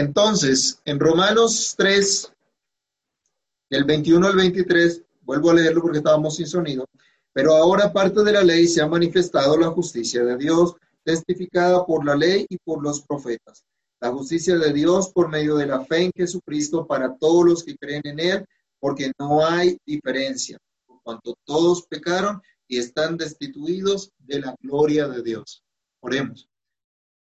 Entonces, 0.00 0.80
en 0.86 0.98
Romanos 0.98 1.74
3, 1.76 2.32
del 3.68 3.84
21 3.84 4.28
al 4.28 4.34
23, 4.34 5.02
vuelvo 5.20 5.50
a 5.50 5.54
leerlo 5.54 5.82
porque 5.82 5.98
estábamos 5.98 6.36
sin 6.36 6.46
sonido, 6.46 6.86
pero 7.34 7.54
ahora 7.54 7.92
parte 7.92 8.22
de 8.22 8.32
la 8.32 8.42
ley 8.42 8.66
se 8.66 8.80
ha 8.80 8.86
manifestado 8.86 9.58
la 9.58 9.68
justicia 9.68 10.24
de 10.24 10.38
Dios, 10.38 10.74
testificada 11.04 11.84
por 11.84 12.06
la 12.06 12.16
ley 12.16 12.46
y 12.48 12.56
por 12.56 12.82
los 12.82 13.02
profetas. 13.02 13.62
La 14.00 14.10
justicia 14.10 14.56
de 14.56 14.72
Dios 14.72 15.12
por 15.12 15.28
medio 15.28 15.56
de 15.56 15.66
la 15.66 15.84
fe 15.84 16.04
en 16.04 16.12
Jesucristo 16.16 16.86
para 16.86 17.14
todos 17.18 17.44
los 17.44 17.62
que 17.62 17.76
creen 17.76 18.00
en 18.04 18.20
Él, 18.20 18.46
porque 18.78 19.12
no 19.18 19.46
hay 19.46 19.76
diferencia, 19.84 20.56
por 20.86 21.02
cuanto 21.02 21.34
todos 21.44 21.86
pecaron 21.86 22.40
y 22.66 22.78
están 22.78 23.18
destituidos 23.18 24.10
de 24.16 24.40
la 24.40 24.56
gloria 24.62 25.08
de 25.08 25.22
Dios. 25.22 25.62
Oremos. 26.00 26.49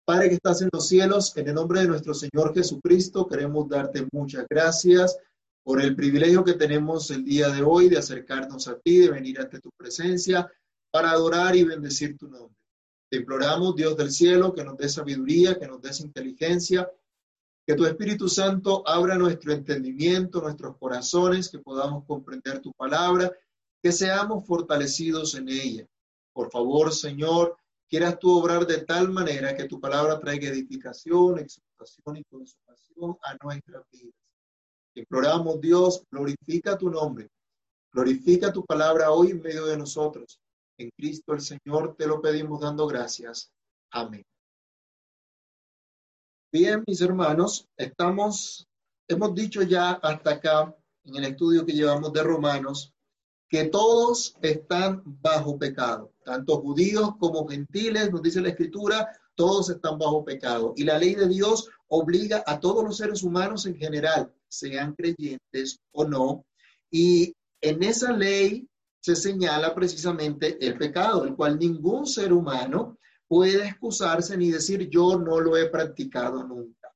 Padre 0.08 0.30
que 0.30 0.36
estás 0.36 0.62
en 0.62 0.70
los 0.72 0.88
cielos, 0.88 1.36
en 1.36 1.50
el 1.50 1.56
nombre 1.56 1.82
de 1.82 1.88
nuestro 1.90 2.14
Señor 2.14 2.54
Jesucristo, 2.54 3.28
queremos 3.28 3.68
darte 3.68 4.08
muchas 4.14 4.46
gracias 4.50 5.18
por 5.66 5.82
el 5.82 5.98
privilegio 5.98 6.46
que 6.46 6.54
tenemos 6.54 7.12
el 7.12 7.26
día 7.26 7.50
de 7.50 7.62
hoy 7.62 7.90
de 7.90 7.98
acercarnos 7.98 8.70
a 8.70 8.80
ti, 8.80 9.00
de 9.00 9.10
venir 9.10 9.38
ante 9.38 9.60
tu 9.60 9.70
presencia 9.76 10.50
para 10.92 11.12
adorar 11.12 11.58
y 11.58 11.66
bendecir 11.66 12.18
tu 12.18 12.30
nombre. 12.30 12.56
Te 13.12 13.18
imploramos, 13.18 13.76
Dios 13.76 13.98
del 13.98 14.10
cielo, 14.10 14.54
que 14.54 14.64
nos 14.64 14.78
dé 14.78 14.88
sabiduría, 14.88 15.60
que 15.60 15.68
nos 15.68 15.82
des 15.82 16.00
inteligencia, 16.00 16.90
que 17.66 17.76
tu 17.76 17.86
Espíritu 17.86 18.30
Santo 18.30 18.88
abra 18.88 19.18
nuestro 19.18 19.52
entendimiento, 19.52 20.40
nuestros 20.40 20.78
corazones, 20.78 21.50
que 21.50 21.60
podamos 21.60 22.06
comprender 22.06 22.62
tu 22.62 22.72
palabra, 22.72 23.30
que 23.84 23.92
seamos 23.92 24.48
fortalecidos 24.48 25.36
en 25.36 25.50
ella. 25.50 25.86
Por 26.32 26.50
favor, 26.50 26.94
Señor, 26.94 27.58
quieras 27.90 28.20
tú 28.20 28.32
obrar 28.32 28.66
de 28.66 28.86
tal 28.86 29.10
manera 29.10 29.56
que 29.56 29.66
tu 29.66 29.80
palabra 29.80 30.20
traiga 30.20 30.50
edificación, 30.50 31.40
exaltación 31.40 32.18
y 32.18 32.24
consolación 32.26 33.18
a 33.24 33.38
nuestras 33.44 33.84
vidas. 33.92 34.16
Imploramos, 34.96 35.62
Dios, 35.62 36.04
glorifica 36.12 36.78
tu 36.78 36.90
nombre, 36.90 37.30
glorifica 37.94 38.52
tu 38.52 38.66
palabra 38.66 39.12
hoy 39.12 39.32
en 39.32 39.42
medio 39.42 39.66
de 39.66 39.78
nosotros. 39.78 40.40
En 40.78 40.90
Cristo 40.96 41.34
el 41.34 41.42
Señor 41.42 41.96
te 41.98 42.08
lo 42.08 42.22
pedimos 42.22 42.62
dando 42.62 42.88
gracias. 42.88 43.52
Amén. 43.92 44.24
Bien, 46.52 46.84
mis 46.88 47.02
hermanos, 47.02 47.68
estamos, 47.78 48.68
hemos 49.08 49.36
dicho 49.36 49.62
ya 49.64 49.92
hasta 49.92 50.32
acá 50.32 50.76
en 51.04 51.16
el 51.16 51.26
estudio 51.26 51.66
que 51.66 51.74
llevamos 51.74 52.14
de 52.14 52.24
Romanos, 52.24 52.94
que 53.50 53.66
todos 53.66 54.36
están 54.42 55.02
bajo 55.06 55.58
pecado, 55.58 56.12
tanto 56.28 56.60
judíos 56.60 57.12
como 57.20 57.48
gentiles, 57.48 58.12
nos 58.12 58.22
dice 58.22 58.42
la 58.42 58.50
escritura, 58.50 59.10
todos 59.34 59.70
están 59.70 59.98
bajo 59.98 60.26
pecado. 60.26 60.74
Y 60.76 60.84
la 60.84 60.98
ley 61.00 61.16
de 61.16 61.30
Dios 61.30 61.70
obliga 61.88 62.44
a 62.46 62.60
todos 62.60 62.84
los 62.84 62.98
seres 62.98 63.24
humanos 63.24 63.66
en 63.66 63.78
general, 63.78 64.30
sean 64.50 64.94
creyentes 64.94 65.80
o 65.94 66.04
no. 66.04 66.46
Y 66.92 67.34
en 67.62 67.82
esa 67.82 68.12
ley 68.12 68.68
se 69.00 69.16
señala 69.16 69.74
precisamente 69.74 70.58
el 70.60 70.78
pecado, 70.78 71.24
el 71.24 71.34
cual 71.34 71.58
ningún 71.58 72.06
ser 72.06 72.34
humano 72.34 72.98
puede 73.30 73.66
excusarse 73.66 74.36
ni 74.36 74.52
decir 74.52 74.90
yo 74.90 75.18
no 75.18 75.40
lo 75.40 75.56
he 75.56 75.70
practicado 75.70 76.44
nunca. 76.44 76.94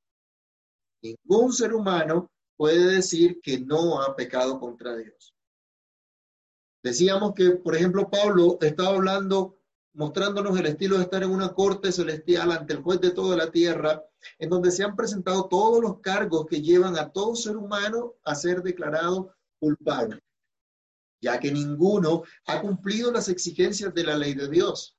Ningún 1.01 1.53
ser 1.53 1.73
humano 1.73 2.29
puede 2.57 2.95
decir 2.95 3.39
que 3.41 3.61
no 3.61 4.01
ha 4.01 4.13
pecado 4.13 4.59
contra 4.59 4.97
Dios. 4.97 5.33
Decíamos 6.83 7.33
que, 7.33 7.51
por 7.51 7.75
ejemplo, 7.75 8.09
Pablo 8.09 8.57
estaba 8.61 8.95
hablando 8.95 9.57
mostrándonos 9.93 10.57
el 10.57 10.65
estilo 10.67 10.97
de 10.97 11.03
estar 11.03 11.21
en 11.23 11.31
una 11.31 11.53
corte 11.53 11.91
celestial 11.91 12.51
ante 12.51 12.73
el 12.73 12.81
juez 12.81 13.01
de 13.01 13.11
toda 13.11 13.35
la 13.35 13.51
tierra, 13.51 14.03
en 14.39 14.49
donde 14.49 14.71
se 14.71 14.83
han 14.83 14.95
presentado 14.95 15.47
todos 15.47 15.81
los 15.81 15.99
cargos 15.99 16.45
que 16.45 16.61
llevan 16.61 16.97
a 16.97 17.09
todo 17.09 17.35
ser 17.35 17.57
humano 17.57 18.15
a 18.23 18.35
ser 18.35 18.61
declarado 18.63 19.35
culpable, 19.59 20.19
ya 21.21 21.39
que 21.39 21.51
ninguno 21.51 22.23
ha 22.45 22.61
cumplido 22.61 23.11
las 23.11 23.27
exigencias 23.29 23.93
de 23.93 24.03
la 24.03 24.15
ley 24.15 24.33
de 24.33 24.47
Dios. 24.47 24.97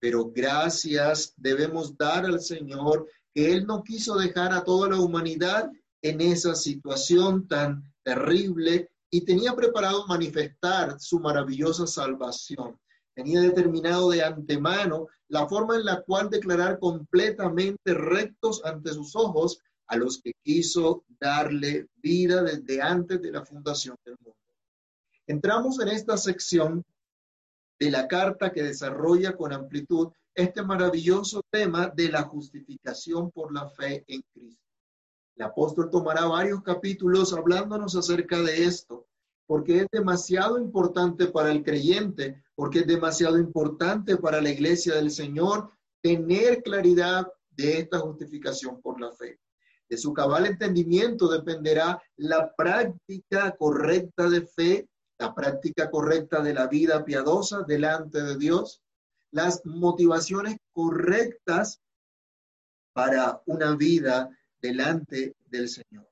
Pero 0.00 0.30
gracias 0.30 1.32
debemos 1.36 1.96
dar 1.96 2.26
al 2.26 2.40
Señor 2.40 3.08
que 3.32 3.52
Él 3.52 3.66
no 3.66 3.82
quiso 3.82 4.16
dejar 4.16 4.52
a 4.52 4.64
toda 4.64 4.90
la 4.90 5.00
humanidad 5.00 5.70
en 6.02 6.20
esa 6.20 6.54
situación 6.54 7.48
tan 7.48 7.90
terrible 8.02 8.90
y 9.14 9.20
tenía 9.24 9.54
preparado 9.54 10.06
manifestar 10.06 10.98
su 10.98 11.20
maravillosa 11.20 11.86
salvación 11.86 12.76
tenía 13.14 13.40
determinado 13.40 14.10
de 14.10 14.22
antemano 14.22 15.06
la 15.28 15.46
forma 15.46 15.76
en 15.76 15.84
la 15.84 16.02
cual 16.02 16.28
declarar 16.28 16.78
completamente 16.78 17.94
rectos 17.94 18.64
ante 18.64 18.92
sus 18.92 19.14
ojos 19.16 19.60
a 19.86 19.96
los 19.96 20.20
que 20.20 20.32
quiso 20.42 21.04
darle 21.20 21.86
vida 21.94 22.42
desde 22.42 22.82
antes 22.82 23.22
de 23.22 23.30
la 23.30 23.44
fundación 23.44 23.96
del 24.04 24.16
mundo. 24.20 24.36
Entramos 25.26 25.80
en 25.80 25.88
esta 25.88 26.16
sección 26.16 26.84
de 27.78 27.90
la 27.90 28.08
carta 28.08 28.52
que 28.52 28.62
desarrolla 28.62 29.36
con 29.36 29.52
amplitud 29.52 30.08
este 30.34 30.62
maravilloso 30.62 31.42
tema 31.50 31.86
de 31.88 32.08
la 32.08 32.24
justificación 32.24 33.30
por 33.30 33.54
la 33.54 33.68
fe 33.68 34.04
en 34.08 34.22
Cristo. 34.32 34.63
El 35.36 35.46
apóstol 35.46 35.90
tomará 35.90 36.26
varios 36.26 36.62
capítulos 36.62 37.32
hablándonos 37.32 37.96
acerca 37.96 38.40
de 38.40 38.64
esto, 38.64 39.06
porque 39.46 39.80
es 39.80 39.86
demasiado 39.90 40.58
importante 40.58 41.26
para 41.26 41.50
el 41.50 41.64
creyente, 41.64 42.42
porque 42.54 42.80
es 42.80 42.86
demasiado 42.86 43.38
importante 43.38 44.16
para 44.16 44.40
la 44.40 44.50
iglesia 44.50 44.94
del 44.94 45.10
Señor 45.10 45.70
tener 46.00 46.62
claridad 46.62 47.26
de 47.50 47.78
esta 47.78 47.98
justificación 47.98 48.80
por 48.80 49.00
la 49.00 49.10
fe. 49.12 49.40
De 49.88 49.96
su 49.96 50.12
cabal 50.12 50.46
entendimiento 50.46 51.28
dependerá 51.28 52.00
la 52.16 52.54
práctica 52.54 53.54
correcta 53.56 54.28
de 54.28 54.46
fe, 54.46 54.88
la 55.18 55.34
práctica 55.34 55.90
correcta 55.90 56.42
de 56.42 56.54
la 56.54 56.66
vida 56.68 57.04
piadosa 57.04 57.62
delante 57.62 58.22
de 58.22 58.36
Dios, 58.36 58.82
las 59.30 59.64
motivaciones 59.64 60.56
correctas 60.72 61.80
para 62.92 63.42
una 63.46 63.74
vida 63.74 64.30
delante 64.64 65.36
del 65.44 65.68
Señor, 65.68 66.08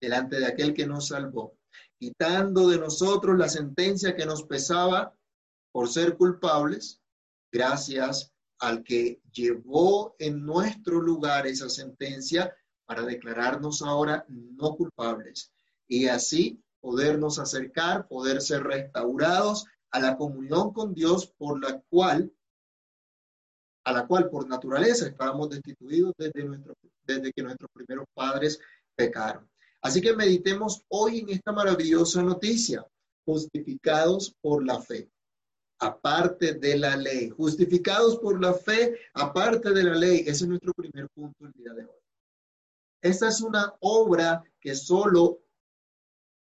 delante 0.00 0.40
de 0.40 0.46
aquel 0.46 0.72
que 0.72 0.86
nos 0.86 1.08
salvó 1.08 1.60
quitando 2.00 2.68
de 2.68 2.78
nosotros 2.78 3.36
la 3.36 3.48
sentencia 3.48 4.16
que 4.16 4.24
nos 4.24 4.42
pesaba 4.44 5.14
por 5.70 5.86
ser 5.86 6.16
culpables, 6.16 6.98
gracias 7.52 8.32
al 8.58 8.82
que 8.82 9.20
llevó 9.30 10.16
en 10.18 10.44
nuestro 10.44 11.00
lugar 11.02 11.46
esa 11.46 11.68
sentencia 11.68 12.56
para 12.86 13.02
declararnos 13.02 13.82
ahora 13.82 14.24
no 14.28 14.76
culpables 14.76 15.52
y 15.86 16.06
así 16.06 16.58
podernos 16.80 17.38
acercar, 17.38 18.08
poder 18.08 18.40
ser 18.40 18.62
restaurados 18.62 19.66
a 19.90 20.00
la 20.00 20.16
comunión 20.16 20.72
con 20.72 20.94
Dios 20.94 21.26
por 21.36 21.62
la 21.62 21.82
cual 21.90 22.32
a 23.84 23.92
la 23.92 24.06
cual 24.06 24.30
por 24.30 24.48
naturaleza 24.48 25.06
estábamos 25.06 25.50
destituidos 25.50 26.14
desde, 26.16 26.44
nuestro, 26.44 26.74
desde 27.04 27.32
que 27.32 27.42
nuestros 27.42 27.70
primeros 27.72 28.06
padres 28.14 28.60
pecaron. 28.94 29.48
Así 29.82 30.00
que 30.00 30.14
meditemos 30.14 30.82
hoy 30.88 31.20
en 31.20 31.30
esta 31.30 31.52
maravillosa 31.52 32.22
noticia, 32.22 32.86
justificados 33.24 34.34
por 34.40 34.64
la 34.64 34.80
fe, 34.80 35.10
aparte 35.78 36.54
de 36.54 36.78
la 36.78 36.96
ley, 36.96 37.30
justificados 37.30 38.18
por 38.18 38.40
la 38.40 38.52
fe, 38.52 38.98
aparte 39.14 39.70
de 39.72 39.82
la 39.84 39.94
ley. 39.94 40.20
Ese 40.20 40.44
es 40.44 40.48
nuestro 40.48 40.72
primer 40.74 41.08
punto 41.10 41.46
el 41.46 41.52
día 41.52 41.72
de 41.72 41.84
hoy. 41.84 42.00
Esta 43.02 43.28
es 43.28 43.40
una 43.40 43.74
obra 43.80 44.44
que 44.60 44.74
solo 44.74 45.40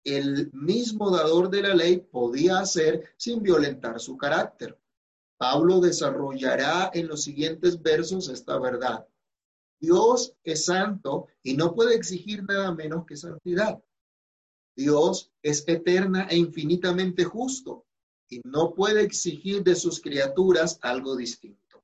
el 0.04 0.50
mismo 0.54 1.12
dador 1.12 1.50
de 1.50 1.62
la 1.62 1.76
ley 1.76 1.98
podía 1.98 2.60
hacer 2.60 3.14
sin 3.18 3.44
violentar 3.44 4.00
su 4.00 4.18
carácter. 4.18 4.80
Pablo 5.38 5.80
desarrollará 5.80 6.90
en 6.94 7.08
los 7.08 7.24
siguientes 7.24 7.82
versos 7.82 8.30
esta 8.30 8.58
verdad. 8.58 9.06
Dios 9.80 10.34
es 10.44 10.66
santo 10.66 11.28
y 11.44 11.56
no 11.56 11.74
puede 11.76 11.96
exigir 11.96 12.44
nada 12.44 12.74
menos 12.74 13.06
que 13.06 13.16
santidad. 13.16 13.82
Dios 14.76 15.32
es 15.42 15.64
eterna 15.68 16.28
e 16.30 16.38
infinitamente 16.38 17.24
justo 17.24 17.86
y 18.30 18.42
no 18.44 18.74
puede 18.74 19.02
exigir 19.02 19.64
de 19.64 19.76
sus 19.76 20.02
criaturas 20.02 20.80
algo 20.82 21.16
distinto. 21.16 21.84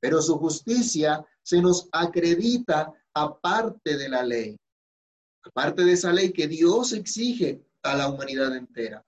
Pero 0.00 0.20
su 0.20 0.36
justicia 0.38 1.24
se 1.42 1.60
nos 1.60 1.88
acredita 1.92 2.92
aparte 3.14 3.96
de 3.96 4.08
la 4.08 4.22
ley, 4.22 4.56
aparte 5.44 5.84
de 5.84 5.92
esa 5.92 6.12
ley 6.12 6.32
que 6.32 6.48
Dios 6.48 6.92
exige 6.92 7.64
a 7.82 7.96
la 7.96 8.08
humanidad 8.08 8.56
entera. 8.56 9.04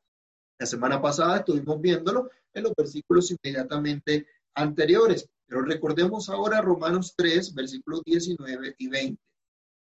La 0.59 0.67
semana 0.67 1.01
pasada 1.01 1.39
estuvimos 1.39 1.81
viéndolo 1.81 2.31
en 2.53 2.63
los 2.65 2.73
versículos 2.77 3.31
inmediatamente 3.31 4.27
anteriores. 4.55 5.29
Pero 5.47 5.63
recordemos 5.63 6.29
ahora 6.29 6.61
Romanos 6.61 7.15
3, 7.17 7.55
versículos 7.55 8.03
19 8.05 8.75
y 8.79 8.89
20. 8.89 9.23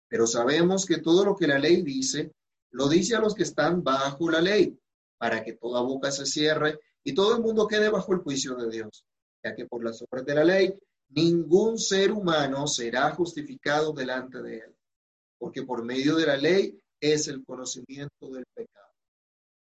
Pero 0.08 0.26
sabemos 0.26 0.86
que 0.86 0.98
todo 0.98 1.24
lo 1.24 1.36
que 1.36 1.46
la 1.46 1.58
ley 1.58 1.82
dice, 1.82 2.32
lo 2.70 2.88
dice 2.88 3.16
a 3.16 3.20
los 3.20 3.34
que 3.34 3.42
están 3.42 3.82
bajo 3.82 4.30
la 4.30 4.40
ley, 4.40 4.78
para 5.18 5.44
que 5.44 5.52
toda 5.52 5.82
boca 5.82 6.10
se 6.10 6.26
cierre 6.26 6.80
y 7.04 7.14
todo 7.14 7.36
el 7.36 7.42
mundo 7.42 7.66
quede 7.66 7.88
bajo 7.88 8.12
el 8.12 8.20
juicio 8.20 8.54
de 8.56 8.70
Dios, 8.70 9.04
ya 9.44 9.54
que 9.54 9.66
por 9.66 9.84
las 9.84 10.02
obras 10.02 10.24
de 10.24 10.34
la 10.34 10.44
ley 10.44 10.74
ningún 11.10 11.78
ser 11.78 12.12
humano 12.12 12.66
será 12.66 13.10
justificado 13.12 13.92
delante 13.92 14.42
de 14.42 14.58
él, 14.58 14.76
porque 15.38 15.62
por 15.62 15.84
medio 15.84 16.16
de 16.16 16.26
la 16.26 16.36
ley 16.36 16.78
es 17.00 17.28
el 17.28 17.44
conocimiento 17.44 18.30
del 18.30 18.44
pecado. 18.54 18.88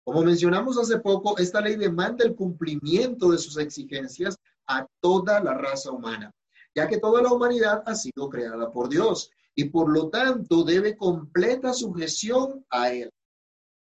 Como 0.03 0.23
mencionamos 0.23 0.77
hace 0.77 0.99
poco, 0.99 1.37
esta 1.37 1.61
ley 1.61 1.75
demanda 1.75 2.25
el 2.25 2.35
cumplimiento 2.35 3.31
de 3.31 3.37
sus 3.37 3.57
exigencias 3.57 4.37
a 4.77 4.87
toda 4.99 5.41
la 5.41 5.53
raza 5.53 5.91
humana, 5.91 6.31
ya 6.75 6.87
que 6.87 6.99
toda 6.99 7.21
la 7.21 7.31
humanidad 7.31 7.83
ha 7.85 7.95
sido 7.95 8.29
creada 8.29 8.71
por 8.71 8.89
Dios 8.89 9.29
y 9.55 9.65
por 9.65 9.91
lo 9.91 10.09
tanto 10.09 10.63
debe 10.63 10.95
completa 10.95 11.73
sujeción 11.73 12.65
a 12.69 12.91
Él. 12.91 13.11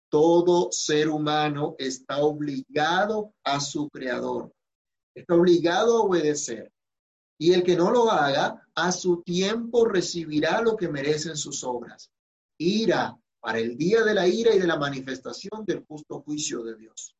Todo 0.09 0.71
ser 0.71 1.09
humano 1.09 1.75
está 1.77 2.19
obligado 2.19 3.33
a 3.43 3.59
su 3.59 3.89
creador, 3.89 4.51
está 5.13 5.35
obligado 5.35 5.97
a 5.97 6.01
obedecer. 6.01 6.71
Y 7.37 7.53
el 7.53 7.63
que 7.63 7.75
no 7.75 7.91
lo 7.91 8.09
haga, 8.09 8.65
a 8.75 8.91
su 8.91 9.21
tiempo 9.21 9.85
recibirá 9.85 10.61
lo 10.61 10.77
que 10.77 10.87
merecen 10.87 11.35
sus 11.35 11.63
obras. 11.63 12.09
Ira, 12.57 13.17
para 13.41 13.59
el 13.59 13.77
día 13.77 14.03
de 14.03 14.13
la 14.13 14.27
ira 14.27 14.55
y 14.55 14.59
de 14.59 14.67
la 14.67 14.77
manifestación 14.77 15.65
del 15.65 15.85
justo 15.85 16.21
juicio 16.21 16.63
de 16.63 16.75
Dios. 16.77 17.15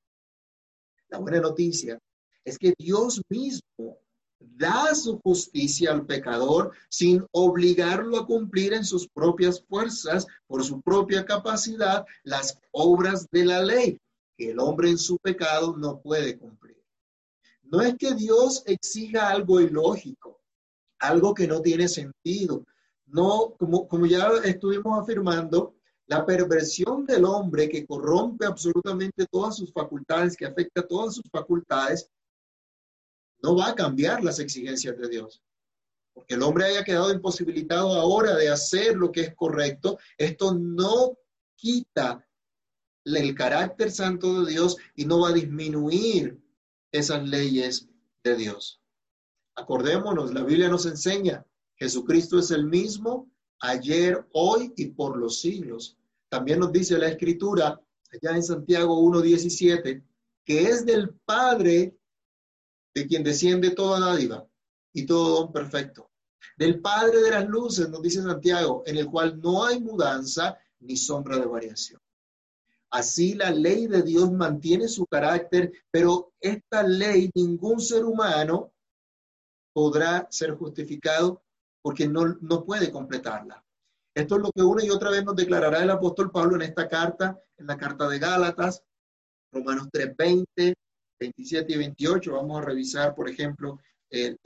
La 1.10 1.20
buena 1.20 1.40
noticia 1.40 2.00
es 2.46 2.58
que 2.58 2.74
Dios 2.78 3.22
mismo 3.30 3.98
da 4.40 4.94
su 4.94 5.20
justicia 5.20 5.92
al 5.92 6.06
pecador 6.06 6.72
sin 6.90 7.26
obligarlo 7.32 8.18
a 8.18 8.26
cumplir 8.26 8.74
en 8.74 8.86
sus 8.86 9.08
propias 9.08 9.64
fuerzas, 9.66 10.28
por 10.48 10.64
su 10.64 10.82
propia 10.82 11.26
capacidad, 11.26 12.06
las 12.24 12.58
obras 12.72 13.28
de 13.32 13.46
la 13.46 13.64
ley, 13.64 14.00
que 14.38 14.52
el 14.52 14.60
hombre 14.60 14.90
en 14.90 14.98
su 14.98 15.18
pecado 15.18 15.76
no 15.76 16.00
puede 16.00 16.38
cumplir. 16.38 16.82
No 17.64 17.82
es 17.82 17.96
que 17.98 18.14
Dios 18.14 18.64
exija 18.68 19.30
algo 19.30 19.60
ilógico, 19.60 20.40
algo 21.00 21.34
que 21.34 21.48
no 21.48 21.62
tiene 21.62 21.88
sentido. 21.88 22.66
No, 23.08 23.56
como, 23.58 23.88
como 23.88 24.06
ya 24.06 24.30
estuvimos 24.44 25.00
afirmando, 25.02 25.76
la 26.08 26.26
perversión 26.26 27.06
del 27.06 27.26
hombre 27.26 27.68
que 27.68 27.86
corrompe 27.86 28.46
absolutamente 28.46 29.26
todas 29.26 29.58
sus 29.58 29.74
facultades, 29.74 30.38
que 30.38 30.46
afecta 30.46 30.86
todas 30.88 31.16
sus 31.16 31.26
facultades, 31.32 32.08
no 33.46 33.56
va 33.56 33.70
a 33.70 33.76
cambiar 33.76 34.24
las 34.24 34.40
exigencias 34.40 34.98
de 34.98 35.08
Dios. 35.08 35.44
Porque 36.14 36.34
el 36.34 36.42
hombre 36.42 36.66
haya 36.66 36.84
quedado 36.84 37.14
imposibilitado 37.14 37.94
ahora 37.94 38.36
de 38.36 38.50
hacer 38.50 38.96
lo 38.96 39.12
que 39.12 39.22
es 39.22 39.36
correcto, 39.36 40.00
esto 40.18 40.56
no 40.56 41.16
quita 41.56 42.28
el 43.04 43.36
carácter 43.36 43.92
santo 43.92 44.44
de 44.44 44.52
Dios 44.52 44.78
y 44.96 45.06
no 45.06 45.20
va 45.20 45.30
a 45.30 45.34
disminuir 45.34 46.42
esas 46.92 47.24
leyes 47.24 47.88
de 48.24 48.36
Dios. 48.36 48.82
Acordémonos, 49.56 50.34
la 50.34 50.44
Biblia 50.44 50.68
nos 50.68 50.88
enseña, 50.88 51.46
Jesucristo 51.76 52.40
es 52.40 52.50
el 52.50 52.66
mismo 52.66 53.30
ayer, 53.60 54.26
hoy 54.34 54.74
y 54.76 54.88
por 54.88 55.18
los 55.18 55.40
siglos. 55.40 55.98
También 56.30 56.60
nos 56.60 56.72
dice 56.72 56.98
la 56.98 57.10
escritura, 57.10 57.80
allá 58.12 58.36
en 58.36 58.44
Santiago 58.44 59.00
1.17, 59.02 60.04
que 60.44 60.64
es 60.64 60.84
del 60.84 61.14
Padre 61.26 61.96
de 62.96 63.08
quien 63.08 63.24
desciende 63.24 63.72
toda 63.72 64.00
dádiva 64.00 64.48
y 64.94 65.06
todo 65.06 65.42
don 65.42 65.52
perfecto. 65.52 66.10
Del 66.58 66.80
Padre 66.80 67.22
de 67.22 67.32
las 67.32 67.48
luces, 67.48 67.90
nos 67.90 68.02
dice 68.02 68.22
Santiago, 68.22 68.84
en 68.86 68.98
el 68.98 69.08
cual 69.08 69.40
no 69.42 69.66
hay 69.66 69.82
mudanza 69.82 70.58
ni 70.80 70.96
sombra 70.96 71.38
de 71.38 71.46
variación. 71.46 72.00
Así 72.92 73.34
la 73.34 73.52
ley 73.52 73.88
de 73.88 74.04
Dios 74.04 74.32
mantiene 74.32 74.88
su 74.88 75.06
carácter, 75.06 75.74
pero 75.92 76.34
esta 76.40 76.84
ley 76.84 77.30
ningún 77.36 77.82
ser 77.82 78.06
humano 78.06 78.72
podrá 79.74 80.28
ser 80.32 80.52
justificado 80.56 81.44
porque 81.82 82.08
no, 82.08 82.38
no 82.40 82.64
puede 82.64 82.92
completarla. 82.92 83.62
Esto 84.16 84.38
es 84.38 84.42
lo 84.42 84.52
que 84.52 84.62
una 84.62 84.86
y 84.86 84.90
otra 84.90 85.10
vez 85.10 85.26
nos 85.26 85.36
declarará 85.36 85.84
el 85.84 85.90
apóstol 85.90 86.32
Pablo 86.32 86.56
en 86.56 86.62
esta 86.62 86.88
carta, 86.88 87.38
en 87.58 87.68
la 87.68 87.76
carta 87.76 88.08
de 88.08 88.18
Gálatas, 88.18 88.82
Romanos 89.52 89.90
3:20, 89.92 90.74
27 91.20 91.74
y 91.74 91.78
28. 91.78 92.34
Vamos 92.34 92.62
a 92.62 92.66
revisar, 92.66 93.16
por 93.16 93.30
ejemplo, 93.30 93.80
el, 94.10 94.40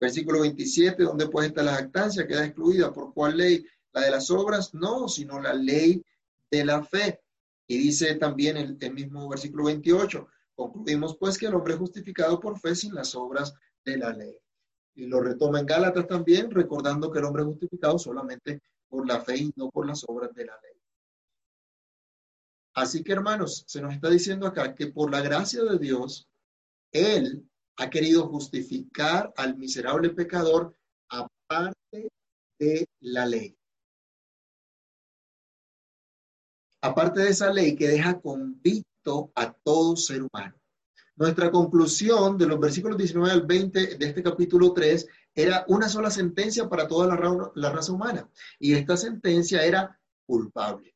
versículo 0.00 0.40
27, 0.40 1.02
donde 1.02 1.28
puede 1.28 1.48
estar 1.48 1.64
la 1.64 1.74
jactancia, 1.74 2.26
queda 2.26 2.44
excluida. 2.44 2.92
¿Por 2.92 3.12
cuál 3.14 3.36
ley? 3.36 3.64
¿La 3.92 4.02
de 4.02 4.10
las 4.10 4.30
obras? 4.30 4.74
No, 4.74 5.08
sino 5.08 5.40
la 5.40 5.54
ley 5.54 6.02
de 6.50 6.64
la 6.64 6.82
fe. 6.82 7.20
Y 7.68 7.78
dice 7.78 8.14
también 8.16 8.56
el, 8.56 8.76
el 8.80 8.94
mismo 8.94 9.28
versículo 9.28 9.64
28, 9.64 10.26
concluimos 10.54 11.16
pues 11.16 11.38
que 11.38 11.46
el 11.46 11.54
hombre 11.54 11.74
es 11.74 11.78
justificado 11.78 12.40
por 12.40 12.58
fe 12.58 12.74
sin 12.74 12.94
las 12.94 13.14
obras 13.14 13.54
de 13.84 13.96
la 13.96 14.12
ley. 14.12 14.36
Y 14.94 15.06
lo 15.06 15.20
retoma 15.20 15.60
en 15.60 15.66
Gálatas 15.66 16.06
también, 16.06 16.50
recordando 16.50 17.10
que 17.10 17.18
el 17.18 17.24
hombre 17.24 17.42
es 17.42 17.48
justificado 17.48 17.98
solamente 17.98 18.60
por 18.88 19.06
la 19.06 19.20
fe 19.20 19.36
y 19.38 19.52
no 19.56 19.70
por 19.70 19.86
las 19.86 20.04
obras 20.06 20.34
de 20.34 20.44
la 20.44 20.58
ley. 20.62 20.81
Así 22.74 23.02
que 23.04 23.12
hermanos, 23.12 23.64
se 23.66 23.82
nos 23.82 23.92
está 23.94 24.08
diciendo 24.08 24.46
acá 24.46 24.74
que 24.74 24.86
por 24.86 25.10
la 25.10 25.20
gracia 25.20 25.62
de 25.62 25.78
Dios, 25.78 26.28
Él 26.90 27.46
ha 27.76 27.90
querido 27.90 28.28
justificar 28.28 29.32
al 29.36 29.56
miserable 29.56 30.10
pecador 30.10 30.76
aparte 31.08 32.10
de 32.58 32.86
la 33.00 33.26
ley. 33.26 33.56
Aparte 36.80 37.20
de 37.20 37.30
esa 37.30 37.52
ley 37.52 37.76
que 37.76 37.88
deja 37.88 38.20
convicto 38.20 39.32
a 39.34 39.52
todo 39.52 39.96
ser 39.96 40.22
humano. 40.22 40.54
Nuestra 41.14 41.50
conclusión 41.50 42.38
de 42.38 42.46
los 42.46 42.58
versículos 42.58 42.96
19 42.96 43.30
al 43.30 43.46
20 43.46 43.96
de 43.96 44.06
este 44.06 44.22
capítulo 44.22 44.72
3 44.72 45.06
era 45.34 45.64
una 45.68 45.88
sola 45.88 46.10
sentencia 46.10 46.68
para 46.68 46.88
toda 46.88 47.06
la, 47.54 47.70
raza 47.70 47.92
humana. 47.92 48.28
Y 48.58 48.74
esta 48.74 48.96
sentencia 48.96 49.64
era 49.64 50.00
culpable. 50.26 50.91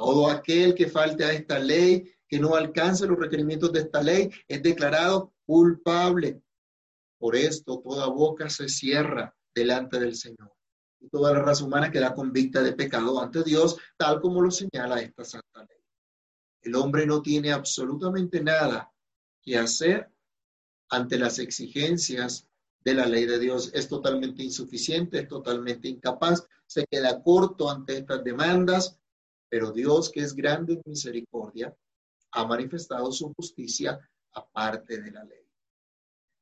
Todo 0.00 0.30
aquel 0.30 0.74
que 0.74 0.88
falte 0.88 1.26
a 1.26 1.32
esta 1.34 1.58
ley, 1.58 2.10
que 2.26 2.40
no 2.40 2.54
alcance 2.54 3.06
los 3.06 3.18
requerimientos 3.18 3.70
de 3.70 3.80
esta 3.80 4.02
ley, 4.02 4.30
es 4.48 4.62
declarado 4.62 5.34
culpable. 5.44 6.40
Por 7.18 7.36
esto 7.36 7.82
toda 7.84 8.06
boca 8.06 8.48
se 8.48 8.70
cierra 8.70 9.36
delante 9.54 10.00
del 10.00 10.16
Señor. 10.16 10.54
Y 11.00 11.10
toda 11.10 11.34
la 11.34 11.42
raza 11.42 11.66
humana 11.66 11.90
queda 11.90 12.14
convicta 12.14 12.62
de 12.62 12.72
pecado 12.72 13.20
ante 13.20 13.42
Dios, 13.42 13.76
tal 13.98 14.22
como 14.22 14.40
lo 14.40 14.50
señala 14.50 15.02
esta 15.02 15.22
santa 15.22 15.66
ley. 15.68 15.84
El 16.62 16.76
hombre 16.76 17.04
no 17.04 17.20
tiene 17.20 17.52
absolutamente 17.52 18.42
nada 18.42 18.90
que 19.42 19.58
hacer 19.58 20.10
ante 20.88 21.18
las 21.18 21.38
exigencias 21.38 22.48
de 22.82 22.94
la 22.94 23.04
ley 23.04 23.26
de 23.26 23.38
Dios. 23.38 23.70
Es 23.74 23.86
totalmente 23.86 24.42
insuficiente, 24.42 25.18
es 25.18 25.28
totalmente 25.28 25.88
incapaz, 25.88 26.46
se 26.66 26.86
queda 26.86 27.22
corto 27.22 27.68
ante 27.68 27.98
estas 27.98 28.24
demandas, 28.24 28.99
pero 29.50 29.72
Dios, 29.72 30.10
que 30.10 30.20
es 30.20 30.34
grande 30.34 30.74
en 30.74 30.82
misericordia, 30.86 31.76
ha 32.32 32.46
manifestado 32.46 33.10
su 33.12 33.34
justicia 33.34 33.98
aparte 34.32 35.02
de 35.02 35.10
la 35.10 35.24
ley. 35.24 35.40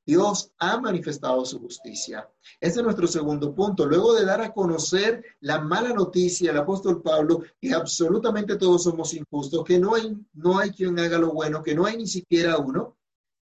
Dios 0.06 0.52
ha 0.58 0.80
manifestado 0.80 1.44
su 1.44 1.58
justicia. 1.58 2.30
Ese 2.60 2.78
es 2.78 2.82
nuestro 2.82 3.06
segundo 3.06 3.54
punto. 3.54 3.84
Luego 3.84 4.14
de 4.14 4.24
dar 4.24 4.40
a 4.40 4.52
conocer 4.52 5.22
la 5.40 5.60
mala 5.60 5.92
noticia 5.92 6.50
al 6.50 6.58
apóstol 6.58 7.02
Pablo, 7.02 7.42
que 7.60 7.74
absolutamente 7.74 8.56
todos 8.56 8.84
somos 8.84 9.12
injustos, 9.12 9.64
que 9.64 9.78
no 9.78 9.94
hay, 9.94 10.16
no 10.32 10.58
hay 10.58 10.70
quien 10.70 10.98
haga 10.98 11.18
lo 11.18 11.32
bueno, 11.32 11.62
que 11.62 11.74
no 11.74 11.84
hay 11.84 11.98
ni 11.98 12.06
siquiera 12.06 12.56
uno, 12.56 12.96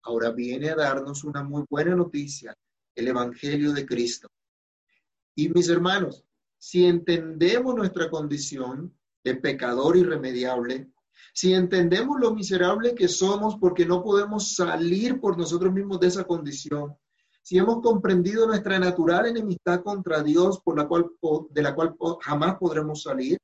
ahora 0.04 0.32
viene 0.32 0.70
a 0.70 0.76
darnos 0.76 1.24
una 1.24 1.44
muy 1.44 1.66
buena 1.68 1.96
noticia, 1.96 2.56
el 2.94 3.08
Evangelio 3.08 3.74
de 3.74 3.86
Cristo. 3.86 4.28
Y 5.34 5.50
mis 5.50 5.68
hermanos, 5.70 6.24
si 6.60 6.86
entendemos 6.86 7.74
nuestra 7.74 8.08
condición 8.08 8.96
de 9.24 9.36
pecador 9.36 9.98
irremediable, 9.98 10.92
si 11.34 11.54
entendemos 11.54 12.20
lo 12.20 12.34
miserable 12.34 12.94
que 12.94 13.08
somos 13.08 13.56
porque 13.58 13.86
no 13.86 14.04
podemos 14.04 14.56
salir 14.56 15.20
por 15.20 15.38
nosotros 15.38 15.72
mismos 15.72 16.00
de 16.00 16.08
esa 16.08 16.26
condición, 16.26 16.96
si 17.42 17.58
hemos 17.58 17.82
comprendido 17.82 18.46
nuestra 18.46 18.78
natural 18.78 19.26
enemistad 19.26 19.82
contra 19.82 20.22
Dios 20.22 20.62
por 20.62 20.78
la 20.78 20.88
cual, 20.88 21.10
de 21.50 21.62
la 21.62 21.74
cual 21.74 21.96
jamás 22.22 22.58
podremos 22.58 23.04
salir, 23.04 23.38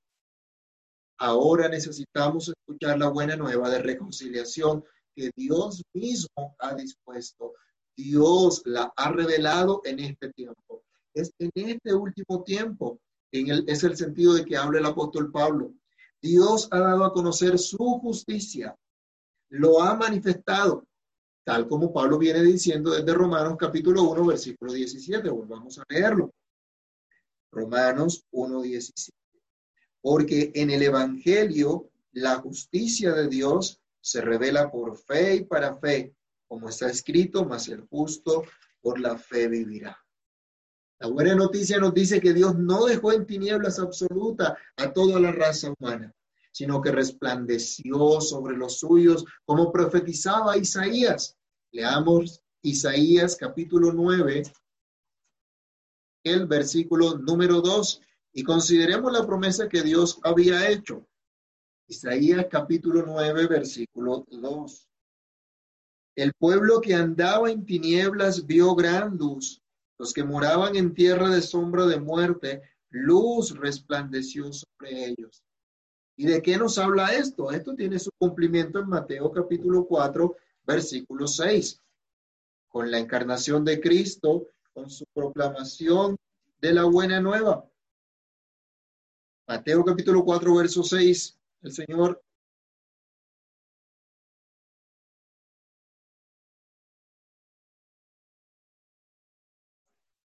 ahora 1.17 1.67
necesitamos 1.67 2.49
escuchar 2.49 2.99
la 2.99 3.09
buena 3.09 3.35
nueva 3.35 3.69
de 3.69 3.79
reconciliación 3.79 4.83
que 5.15 5.31
Dios 5.35 5.81
mismo 5.93 6.55
ha 6.59 6.75
dispuesto. 6.75 7.53
Dios 7.95 8.61
la 8.65 8.93
ha 8.95 9.11
revelado 9.11 9.81
en 9.83 9.99
este 9.99 10.31
tiempo. 10.33 10.83
Es 11.15 11.31
en 11.39 11.49
este 11.55 11.95
último 11.95 12.43
tiempo, 12.43 12.99
en 13.31 13.49
el, 13.49 13.65
es 13.67 13.83
el 13.83 13.95
sentido 13.97 14.33
de 14.33 14.45
que 14.45 14.57
habla 14.57 14.79
el 14.79 14.85
apóstol 14.85 15.31
Pablo. 15.31 15.73
Dios 16.21 16.67
ha 16.71 16.79
dado 16.79 17.05
a 17.05 17.13
conocer 17.13 17.57
su 17.59 17.99
justicia, 17.99 18.75
lo 19.49 19.81
ha 19.81 19.95
manifestado, 19.95 20.85
tal 21.43 21.67
como 21.67 21.93
Pablo 21.93 22.17
viene 22.17 22.41
diciendo 22.41 22.91
desde 22.91 23.13
Romanos 23.13 23.55
capítulo 23.57 24.03
1, 24.03 24.25
versículo 24.25 24.73
17. 24.73 25.29
Volvamos 25.29 25.79
a 25.79 25.83
leerlo. 25.87 26.33
Romanos 27.51 28.25
1, 28.31 28.61
17. 28.61 29.17
Porque 30.01 30.51
en 30.53 30.71
el 30.71 30.83
Evangelio 30.83 31.89
la 32.11 32.35
justicia 32.35 33.13
de 33.13 33.27
Dios 33.27 33.79
se 34.01 34.21
revela 34.21 34.71
por 34.71 34.97
fe 34.97 35.35
y 35.35 35.43
para 35.45 35.75
fe, 35.77 36.13
como 36.47 36.69
está 36.69 36.89
escrito, 36.89 37.45
mas 37.45 37.67
el 37.67 37.81
justo 37.87 38.43
por 38.81 38.99
la 38.99 39.17
fe 39.17 39.47
vivirá. 39.47 39.97
La 40.99 41.07
buena 41.09 41.35
noticia 41.35 41.77
nos 41.77 41.93
dice 41.93 42.19
que 42.19 42.33
Dios 42.33 42.55
no 42.55 42.85
dejó 42.85 43.11
en 43.11 43.27
tinieblas 43.27 43.77
absoluta 43.77 44.57
a 44.77 44.91
toda 44.93 45.19
la 45.19 45.31
raza 45.31 45.71
humana, 45.77 46.11
sino 46.51 46.81
que 46.81 46.91
resplandeció 46.91 48.19
sobre 48.19 48.57
los 48.57 48.79
suyos 48.79 49.23
como 49.45 49.71
profetizaba 49.71 50.57
Isaías. 50.57 51.37
Leamos 51.71 52.41
Isaías 52.63 53.35
capítulo 53.35 53.93
9, 53.93 54.43
el 56.23 56.47
versículo 56.47 57.19
número 57.19 57.61
2, 57.61 58.01
y 58.33 58.43
consideremos 58.43 59.13
la 59.13 59.25
promesa 59.25 59.69
que 59.69 59.83
Dios 59.83 60.19
había 60.23 60.67
hecho. 60.67 61.07
Isaías 61.87 62.47
capítulo 62.49 63.03
9, 63.05 63.45
versículo 63.45 64.25
2. 64.31 64.87
El 66.15 66.33
pueblo 66.33 66.81
que 66.81 66.95
andaba 66.95 67.51
en 67.51 67.63
tinieblas 67.65 68.47
vio 68.47 68.73
gran 68.73 69.15
luz 69.15 69.61
los 69.97 70.13
que 70.13 70.23
moraban 70.23 70.75
en 70.75 70.93
tierra 70.93 71.29
de 71.29 71.41
sombra 71.41 71.85
de 71.85 71.99
muerte, 71.99 72.61
luz 72.89 73.57
resplandeció 73.57 74.51
sobre 74.53 75.05
ellos. 75.05 75.43
¿Y 76.15 76.25
de 76.25 76.41
qué 76.41 76.57
nos 76.57 76.77
habla 76.77 77.13
esto? 77.13 77.51
Esto 77.51 77.75
tiene 77.75 77.99
su 77.99 78.11
cumplimiento 78.17 78.79
en 78.79 78.89
Mateo 78.89 79.31
capítulo 79.31 79.85
4, 79.85 80.35
versículo 80.65 81.27
6. 81.27 81.81
Con 82.67 82.91
la 82.91 82.99
encarnación 82.99 83.63
de 83.63 83.79
Cristo, 83.79 84.47
con 84.73 84.89
su 84.89 85.05
proclamación 85.13 86.17
de 86.59 86.73
la 86.73 86.85
buena 86.85 87.19
nueva. 87.19 87.69
Mateo 89.47 89.83
capítulo 89.85 90.23
4, 90.25 90.55
verso 90.55 90.83
6. 90.83 91.39
El 91.61 91.71
Señor 91.71 92.23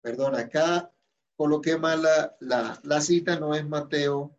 Perdón, 0.06 0.36
acá 0.36 0.92
coloqué 1.36 1.76
mal 1.76 2.00
la, 2.00 2.80
la, 2.84 3.00
cita, 3.00 3.40
no 3.40 3.56
es 3.56 3.66
Mateo, 3.66 4.38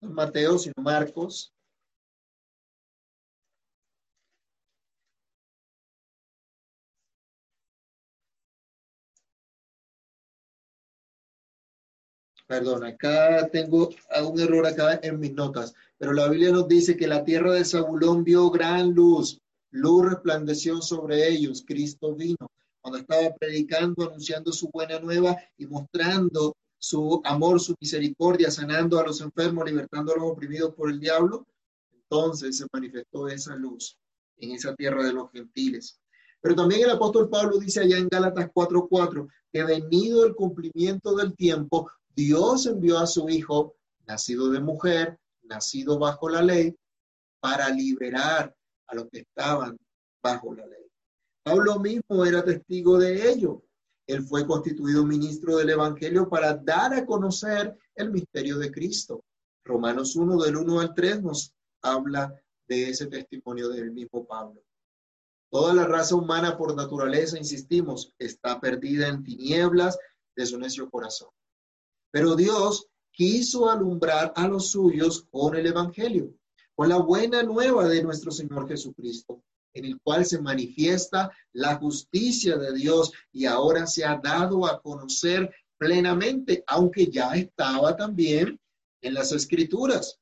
no 0.00 0.08
es 0.08 0.14
Mateo, 0.14 0.58
sino 0.58 0.74
Marcos. 0.76 1.52
Perdón, 12.46 12.84
acá 12.84 13.48
tengo 13.50 13.90
un 14.22 14.40
error 14.40 14.66
acá 14.66 15.00
en 15.02 15.18
mis 15.18 15.32
notas, 15.32 15.74
pero 15.98 16.12
la 16.12 16.28
Biblia 16.28 16.52
nos 16.52 16.68
dice 16.68 16.96
que 16.96 17.08
la 17.08 17.24
tierra 17.24 17.54
de 17.54 17.64
Zabulón 17.64 18.22
vio 18.22 18.50
gran 18.50 18.94
luz, 18.94 19.40
luz 19.72 20.10
resplandeció 20.10 20.80
sobre 20.80 21.28
ellos, 21.28 21.64
Cristo 21.66 22.14
vino 22.14 22.50
cuando 22.80 22.98
estaba 22.98 23.34
predicando, 23.36 24.06
anunciando 24.06 24.52
su 24.52 24.68
buena 24.70 24.98
nueva 24.98 25.36
y 25.56 25.66
mostrando 25.66 26.56
su 26.78 27.20
amor, 27.24 27.60
su 27.60 27.74
misericordia, 27.80 28.50
sanando 28.50 28.98
a 28.98 29.06
los 29.06 29.20
enfermos, 29.20 29.66
libertando 29.66 30.12
a 30.12 30.16
los 30.16 30.30
oprimidos 30.30 30.74
por 30.74 30.90
el 30.90 30.98
diablo, 30.98 31.46
entonces 31.92 32.56
se 32.56 32.66
manifestó 32.72 33.28
esa 33.28 33.54
luz 33.54 33.96
en 34.38 34.52
esa 34.52 34.74
tierra 34.74 35.04
de 35.04 35.12
los 35.12 35.30
gentiles. 35.30 36.00
Pero 36.40 36.54
también 36.54 36.82
el 36.82 36.90
apóstol 36.90 37.28
Pablo 37.28 37.58
dice 37.58 37.80
allá 37.80 37.98
en 37.98 38.08
Gálatas 38.08 38.50
4:4 38.52 39.28
que 39.52 39.62
venido 39.64 40.24
el 40.24 40.34
cumplimiento 40.34 41.14
del 41.14 41.36
tiempo, 41.36 41.90
Dios 42.14 42.66
envió 42.66 42.98
a 42.98 43.06
su 43.06 43.28
Hijo, 43.28 43.76
nacido 44.06 44.50
de 44.50 44.60
mujer, 44.60 45.18
nacido 45.42 45.98
bajo 45.98 46.28
la 46.28 46.42
ley, 46.42 46.74
para 47.40 47.68
liberar 47.68 48.54
a 48.86 48.94
los 48.94 49.08
que 49.10 49.20
estaban 49.20 49.76
bajo 50.22 50.54
la 50.54 50.66
ley. 50.66 50.89
Pablo 51.42 51.78
mismo 51.78 52.24
era 52.24 52.44
testigo 52.44 52.98
de 52.98 53.30
ello. 53.30 53.62
Él 54.06 54.22
fue 54.24 54.46
constituido 54.46 55.06
ministro 55.06 55.56
del 55.56 55.70
Evangelio 55.70 56.28
para 56.28 56.54
dar 56.54 56.92
a 56.92 57.06
conocer 57.06 57.76
el 57.94 58.10
misterio 58.10 58.58
de 58.58 58.70
Cristo. 58.70 59.24
Romanos 59.64 60.16
1 60.16 60.42
del 60.42 60.56
1 60.56 60.80
al 60.80 60.94
3 60.94 61.22
nos 61.22 61.54
habla 61.82 62.34
de 62.68 62.90
ese 62.90 63.06
testimonio 63.06 63.68
del 63.68 63.90
mismo 63.90 64.26
Pablo. 64.26 64.62
Toda 65.50 65.74
la 65.74 65.86
raza 65.86 66.14
humana 66.14 66.58
por 66.58 66.76
naturaleza, 66.76 67.38
insistimos, 67.38 68.12
está 68.18 68.60
perdida 68.60 69.08
en 69.08 69.24
tinieblas 69.24 69.98
de 70.36 70.46
su 70.46 70.58
necio 70.58 70.90
corazón. 70.90 71.30
Pero 72.10 72.36
Dios 72.36 72.86
quiso 73.12 73.70
alumbrar 73.70 74.32
a 74.36 74.46
los 74.46 74.70
suyos 74.70 75.26
con 75.30 75.56
el 75.56 75.66
Evangelio, 75.66 76.34
con 76.74 76.88
la 76.88 76.98
buena 76.98 77.42
nueva 77.42 77.88
de 77.88 78.02
nuestro 78.02 78.30
Señor 78.30 78.68
Jesucristo 78.68 79.42
en 79.74 79.84
el 79.84 80.00
cual 80.00 80.24
se 80.24 80.40
manifiesta 80.40 81.30
la 81.52 81.76
justicia 81.76 82.56
de 82.56 82.72
Dios 82.74 83.12
y 83.32 83.46
ahora 83.46 83.86
se 83.86 84.04
ha 84.04 84.16
dado 84.16 84.66
a 84.66 84.80
conocer 84.80 85.50
plenamente, 85.78 86.62
aunque 86.66 87.06
ya 87.06 87.32
estaba 87.34 87.96
también 87.96 88.60
en 89.00 89.14
las 89.14 89.32
escrituras. 89.32 90.18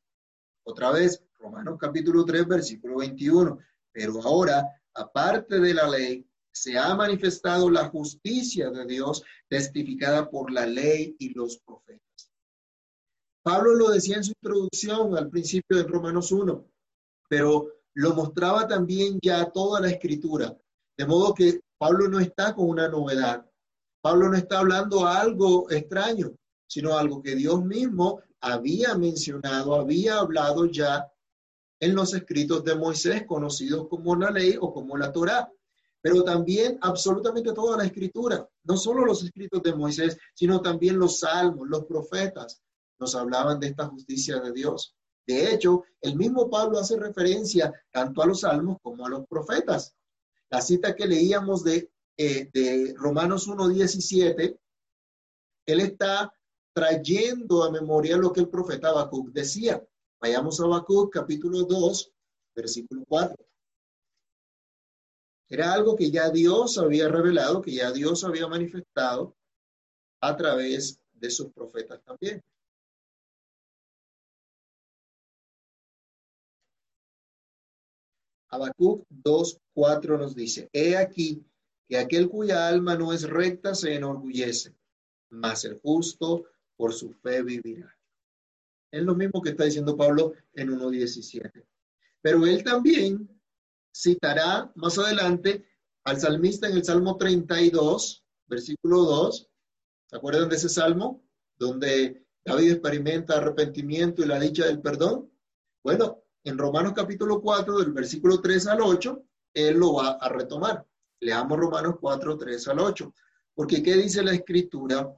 Otra 0.65 0.91
vez, 0.93 1.23
Romanos 1.39 1.79
capítulo 1.81 2.25
3, 2.25 2.47
versículo 2.47 2.99
21. 2.99 3.59
Pero 3.93 4.23
ahora, 4.23 4.65
aparte 4.95 5.59
de 5.59 5.75
la 5.75 5.89
ley, 5.89 6.27
se 6.53 6.77
ha 6.77 6.95
manifestado 6.95 7.71
la 7.71 7.89
justicia 7.89 8.71
de 8.71 8.85
Dios 8.85 9.23
testificada 9.49 10.29
por 10.29 10.53
la 10.53 10.67
ley 10.67 11.17
y 11.19 11.33
los 11.35 11.59
profetas. 11.59 12.31
Pablo 13.43 13.75
lo 13.75 13.91
decía 13.91 14.17
en 14.17 14.25
su 14.25 14.33
introducción 14.43 15.17
al 15.17 15.31
principio 15.31 15.79
de 15.79 15.85
Romanos 15.85 16.33
1, 16.33 16.67
pero 17.29 17.78
lo 17.95 18.15
mostraba 18.15 18.67
también 18.67 19.19
ya 19.23 19.51
toda 19.51 19.81
la 19.81 19.91
escritura. 19.91 20.57
De 20.97 21.07
modo 21.07 21.35
que 21.35 21.61
Pablo 21.79 22.09
no 22.09 22.21
está 22.21 22.55
con 22.55 22.69
una 22.69 22.89
novedad. 22.89 23.45
Pablo 24.01 24.29
no 24.29 24.37
está 24.37 24.61
hablando 24.61 25.07
algo 25.07 25.71
extraño, 25.71 26.35
sino 26.67 26.97
algo 26.97 27.23
que 27.23 27.35
Dios 27.35 27.65
mismo 27.65 28.21
había 28.41 28.95
mencionado, 28.97 29.75
había 29.75 30.19
hablado 30.19 30.67
ya 30.67 31.11
en 31.81 31.95
los 31.95 32.15
escritos 32.15 32.65
de 32.65 32.75
Moisés, 32.75 33.25
conocidos 33.27 33.89
como 33.89 34.17
la 34.17 34.31
ley 34.31 34.57
o 34.61 34.73
como 34.73 34.97
la 34.97 35.13
Torá. 35.13 35.51
Pero 36.01 36.23
también 36.23 36.79
absolutamente 36.81 37.53
toda 37.53 37.77
la 37.77 37.85
escritura, 37.85 38.49
no 38.65 38.77
solo 38.77 39.05
los 39.05 39.25
escritos 39.25 39.63
de 39.63 39.75
Moisés, 39.75 40.17
sino 40.35 40.61
también 40.61 40.99
los 40.99 41.21
salmos, 41.21 41.69
los 41.69 41.87
profetas, 41.87 42.63
nos 43.01 43.15
hablaban 43.15 43.59
de 43.59 43.69
esta 43.69 43.87
justicia 43.87 44.41
de 44.41 44.53
Dios. 44.53 44.95
De 45.29 45.53
hecho, 45.53 45.85
el 46.01 46.17
mismo 46.17 46.49
Pablo 46.49 46.79
hace 46.79 46.99
referencia 46.99 47.71
tanto 47.91 48.23
a 48.23 48.27
los 48.27 48.41
salmos 48.41 48.79
como 48.83 49.05
a 49.05 49.11
los 49.11 49.27
profetas. 49.27 49.95
La 50.49 50.63
cita 50.63 50.97
que 50.97 51.07
leíamos 51.07 51.63
de, 51.63 51.93
eh, 52.17 52.49
de 52.51 52.95
Romanos 52.97 53.47
1.17, 53.47 54.59
él 55.67 55.81
está 55.81 56.33
trayendo 56.73 57.63
a 57.63 57.71
memoria 57.71 58.17
lo 58.17 58.33
que 58.33 58.41
el 58.41 58.49
profeta 58.49 58.89
Habacuc 58.89 59.31
decía. 59.31 59.87
Vayamos 60.19 60.61
a 60.61 60.65
Habacuc 60.65 61.13
capítulo 61.13 61.65
2, 61.65 62.11
versículo 62.57 63.05
4. 63.07 63.37
Era 65.51 65.75
algo 65.75 65.95
que 65.95 66.11
ya 66.11 66.31
Dios 66.31 66.79
había 66.79 67.07
revelado, 67.09 67.61
que 67.61 67.75
ya 67.75 67.93
Dios 67.93 68.25
había 68.25 68.49
manifestado 68.49 69.37
a 70.23 70.35
través 70.35 70.99
de 71.13 71.31
sus 71.31 71.53
profetas 71.53 72.03
también. 72.03 72.43
Habacuc 78.49 79.07
2.4 79.11 80.19
nos 80.19 80.35
dice, 80.35 80.69
he 80.73 80.97
aquí 80.97 81.45
que 81.89 81.99
aquel 81.99 82.29
cuya 82.29 82.69
alma 82.69 82.97
no 82.97 83.13
es 83.13 83.23
recta 83.23 83.75
se 83.75 83.95
enorgullece, 83.95 84.75
mas 85.31 85.65
el 85.65 85.79
justo 85.81 86.45
por 86.77 86.93
su 86.93 87.13
fe 87.13 87.43
vivirá. 87.43 87.95
Es 88.91 89.03
lo 89.03 89.15
mismo 89.15 89.43
que 89.43 89.51
está 89.51 89.65
diciendo 89.65 89.97
Pablo 89.97 90.33
en 90.55 90.71
1.17. 90.71 91.65
Pero 92.23 92.47
él 92.47 92.65
también 92.65 93.29
citará 93.95 94.71
más 94.75 94.99
adelante 94.99 95.67
al 96.05 96.21
salmista 96.21 96.69
en 96.69 96.77
el 96.77 96.85
Salmo 96.85 97.17
32, 97.17 98.25
versículo 98.47 99.03
2. 99.03 99.51
¿Se 100.07 100.17
acuerdan 100.17 100.49
de 100.49 100.57
ese 100.57 100.69
salmo? 100.69 101.23
Donde 101.59 102.25
David 102.45 102.73
experimenta 102.73 103.37
arrepentimiento 103.37 104.23
y 104.23 104.27
la 104.27 104.41
dicha 104.41 104.67
del 104.67 104.81
perdón. 104.81 105.31
Bueno, 105.83 106.23
en 106.49 106.59
Romanos 106.59 106.93
capítulo 106.95 107.41
4, 107.41 107.79
del 107.79 107.93
versículo 107.93 108.41
3 108.41 108.67
al 108.69 108.81
8, 108.81 109.23
él 109.55 109.77
lo 109.77 109.95
va 109.95 110.13
a 110.13 110.29
retomar. 110.29 110.87
Leamos 111.21 111.59
Romanos 111.59 111.97
4, 112.01 112.39
3 112.39 112.69
al 112.69 112.79
8. 112.81 113.15
Porque 113.55 113.83
¿qué 113.83 113.95
dice 113.95 114.23
la 114.23 114.33
escritura? 114.33 115.15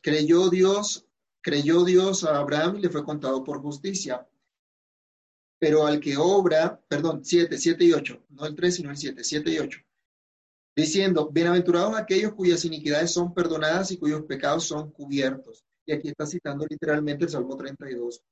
Creyó 0.00 0.50
Dios, 0.50 1.06
creyó 1.40 1.84
Dios 1.84 2.24
a 2.24 2.38
Abraham 2.38 2.76
y 2.76 2.82
le 2.82 2.90
fue 2.90 3.04
contado 3.04 3.42
por 3.42 3.60
justicia. 3.60 4.26
Pero 5.58 5.86
al 5.86 5.98
que 5.98 6.16
obra, 6.16 6.80
perdón, 6.88 7.24
7, 7.24 7.56
7 7.56 7.84
y 7.84 7.92
8, 7.92 8.26
no 8.30 8.46
el 8.46 8.54
3, 8.54 8.74
sino 8.74 8.90
el 8.90 8.96
7, 8.96 9.24
7 9.24 9.50
y 9.50 9.58
8. 9.58 9.80
Diciendo, 10.76 11.30
bienaventurados 11.30 11.96
aquellos 11.96 12.34
cuyas 12.34 12.64
iniquidades 12.64 13.12
son 13.12 13.32
perdonadas 13.32 13.90
y 13.92 13.96
cuyos 13.96 14.22
pecados 14.24 14.64
son 14.64 14.90
cubiertos. 14.90 15.64
Y 15.86 15.92
aquí 15.92 16.08
está 16.08 16.26
citando 16.26 16.66
literalmente 16.68 17.24
el 17.24 17.30
Salmo 17.30 17.56
32. 17.56 18.22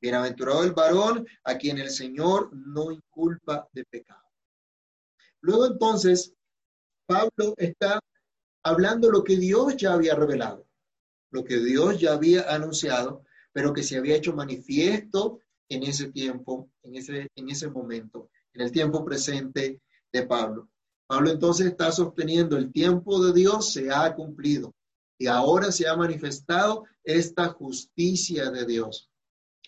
Bienaventurado 0.00 0.62
el 0.64 0.72
varón 0.72 1.26
a 1.44 1.56
quien 1.56 1.78
el 1.78 1.90
Señor 1.90 2.50
no 2.52 2.90
inculpa 2.90 3.68
de 3.72 3.84
pecado. 3.84 4.22
Luego 5.40 5.66
entonces, 5.66 6.34
Pablo 7.06 7.54
está 7.56 8.00
hablando 8.62 9.10
lo 9.10 9.22
que 9.22 9.36
Dios 9.36 9.76
ya 9.76 9.92
había 9.92 10.14
revelado, 10.14 10.66
lo 11.30 11.44
que 11.44 11.58
Dios 11.58 12.00
ya 12.00 12.12
había 12.12 12.52
anunciado, 12.52 13.24
pero 13.52 13.72
que 13.72 13.82
se 13.82 13.96
había 13.96 14.16
hecho 14.16 14.34
manifiesto 14.34 15.40
en 15.68 15.84
ese 15.84 16.10
tiempo, 16.10 16.70
en 16.82 16.96
ese, 16.96 17.28
en 17.34 17.48
ese 17.48 17.68
momento, 17.68 18.28
en 18.52 18.62
el 18.62 18.72
tiempo 18.72 19.04
presente 19.04 19.80
de 20.12 20.26
Pablo. 20.26 20.68
Pablo 21.06 21.30
entonces 21.30 21.66
está 21.66 21.92
sosteniendo 21.92 22.56
el 22.56 22.72
tiempo 22.72 23.24
de 23.24 23.32
Dios 23.32 23.72
se 23.72 23.92
ha 23.92 24.14
cumplido 24.14 24.74
y 25.18 25.28
ahora 25.28 25.72
se 25.72 25.88
ha 25.88 25.96
manifestado 25.96 26.84
esta 27.04 27.48
justicia 27.48 28.50
de 28.50 28.66
Dios. 28.66 29.10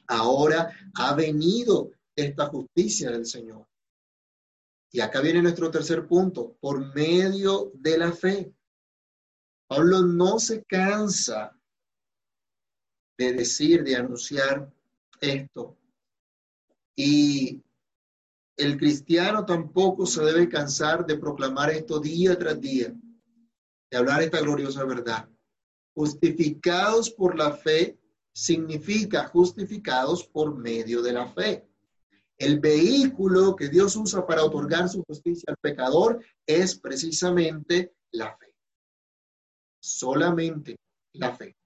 Ahora 0.09 0.75
ha 0.95 1.15
venido 1.15 1.91
esta 2.17 2.47
justicia 2.47 3.11
del 3.11 3.27
Señor. 3.27 3.67
Y 4.91 5.01
acá 5.01 5.21
viene 5.21 5.43
nuestro 5.43 5.71
tercer 5.71 6.07
punto, 6.07 6.57
por 6.61 6.95
medio 6.95 7.71
de 7.75 7.99
la 7.99 8.13
fe. 8.13 8.53
Pablo 9.69 10.01
no 10.01 10.39
se 10.39 10.65
cansa 10.65 11.55
de 13.19 13.33
decir, 13.35 13.85
de 13.85 13.97
anunciar 13.97 14.73
esto. 15.21 15.77
Y 16.97 17.63
el 18.57 18.79
cristiano 18.79 19.45
tampoco 19.45 20.07
se 20.07 20.25
debe 20.25 20.49
cansar 20.49 21.05
de 21.05 21.19
proclamar 21.19 21.71
esto 21.71 22.01
día 22.01 22.39
tras 22.39 22.59
día, 22.59 22.95
de 23.91 23.97
hablar 23.97 24.23
esta 24.23 24.41
gloriosa 24.41 24.85
verdad. 24.85 25.29
Justificados 25.95 27.11
por 27.11 27.37
la 27.37 27.53
fe 27.53 27.98
significa 28.39 29.27
justificados 29.27 30.25
por 30.25 30.57
medio 30.57 31.03
de 31.03 31.13
la 31.13 31.27
fe. 31.27 31.69
El 32.37 32.61
vehículo 32.61 33.57
que 33.57 33.69
Dios 33.69 33.97
usa 33.97 34.25
para 34.25 34.45
otorgar 34.45 34.89
su 34.89 35.03
justicia 35.03 35.47
al 35.49 35.57
pecador 35.57 36.25
es 36.47 36.79
precisamente 36.79 37.97
la 38.13 38.37
fe. 38.37 38.55
Solamente 39.81 40.77
la 41.15 41.35
fe. 41.35 41.57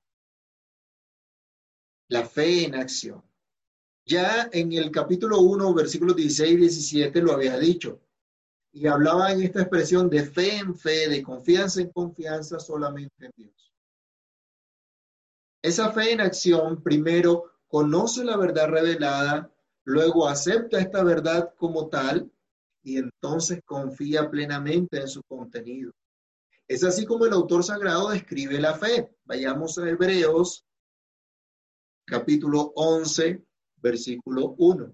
La 2.09 2.25
fe 2.25 2.65
en 2.65 2.75
acción. 2.75 3.23
Ya 4.07 4.49
en 4.51 4.73
el 4.73 4.91
capítulo 4.91 5.41
1, 5.41 5.75
versículos 5.75 6.17
16 6.17 6.53
y 6.53 6.57
17 6.57 7.21
lo 7.21 7.33
había 7.33 7.59
dicho. 7.59 8.01
Y 8.73 8.87
hablaba 8.87 9.31
en 9.31 9.43
esta 9.43 9.61
expresión 9.61 10.09
de 10.09 10.25
fe 10.25 10.57
en 10.57 10.75
fe, 10.75 11.07
de 11.11 11.23
confianza 11.23 11.83
en 11.83 11.91
confianza 11.91 12.59
solamente 12.59 13.27
en 13.27 13.33
Dios. 13.37 13.72
Esa 15.63 15.93
fe 15.93 16.13
en 16.13 16.21
acción 16.21 16.83
primero 16.83 17.53
conoce 17.69 18.25
la 18.25 18.37
verdad 18.37 18.69
revelada 18.69 19.51
luego 19.85 20.29
acepta 20.29 20.79
esta 20.79 21.03
verdad 21.03 21.55
como 21.57 21.89
tal 21.89 22.31
y 22.83 22.99
entonces 22.99 23.61
confía 23.65 24.29
plenamente 24.29 25.01
en 25.01 25.09
su 25.09 25.23
contenido. 25.23 25.93
Es 26.69 26.85
así 26.85 27.05
como 27.05 27.27
el 27.27 27.33
autor 27.33 27.65
sagrado 27.65 28.11
describe 28.11 28.59
la 28.61 28.75
fe. 28.75 29.15
Vayamos 29.25 29.79
a 29.79 29.89
Hebreos 29.89 30.65
capítulo 32.05 32.73
11, 32.75 33.45
versículo 33.77 34.55
1. 34.59 34.93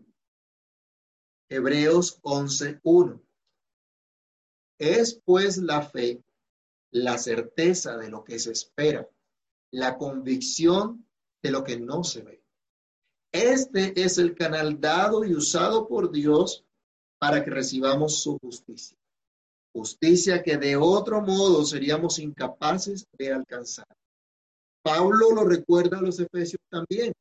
Hebreos 1.49 2.19
11, 2.23 2.81
1. 2.83 3.23
Es 4.79 5.21
pues 5.25 5.59
la 5.59 5.83
fe 5.83 6.23
la 6.91 7.19
certeza 7.19 7.97
de 7.97 8.11
lo 8.11 8.25
que 8.25 8.39
se 8.39 8.53
espera, 8.53 9.07
la 9.73 9.97
convicción 9.97 11.07
de 11.43 11.51
lo 11.51 11.65
que 11.65 11.79
no 11.79 12.05
se 12.05 12.23
ve. 12.23 12.43
Este 13.33 14.01
es 14.03 14.19
el 14.19 14.35
canal 14.35 14.81
dado 14.81 15.25
y 15.25 15.35
usado 15.35 15.87
por 15.87 16.11
Dios 16.11 16.65
para 17.19 17.45
que 17.45 17.51
recibamos 17.51 18.23
su 18.23 18.39
justicia. 18.39 18.97
Justicia 19.73 20.43
que 20.43 20.57
de 20.57 20.77
otro 20.77 21.21
modo 21.21 21.65
seríamos 21.65 22.19
incapaces 22.19 23.07
de 23.13 23.33
alcanzar. 23.33 23.87
Pablo 24.83 25.33
lo 25.33 25.45
recuerda 25.45 25.99
a 25.99 26.03
los 26.03 26.19
Efesios 26.19 26.61
también. 26.71 27.13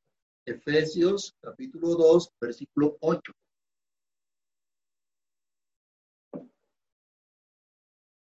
Efesios 0.45 1.36
capítulo 1.41 1.95
2, 1.95 2.30
versículo 2.39 2.98
8. 3.02 3.34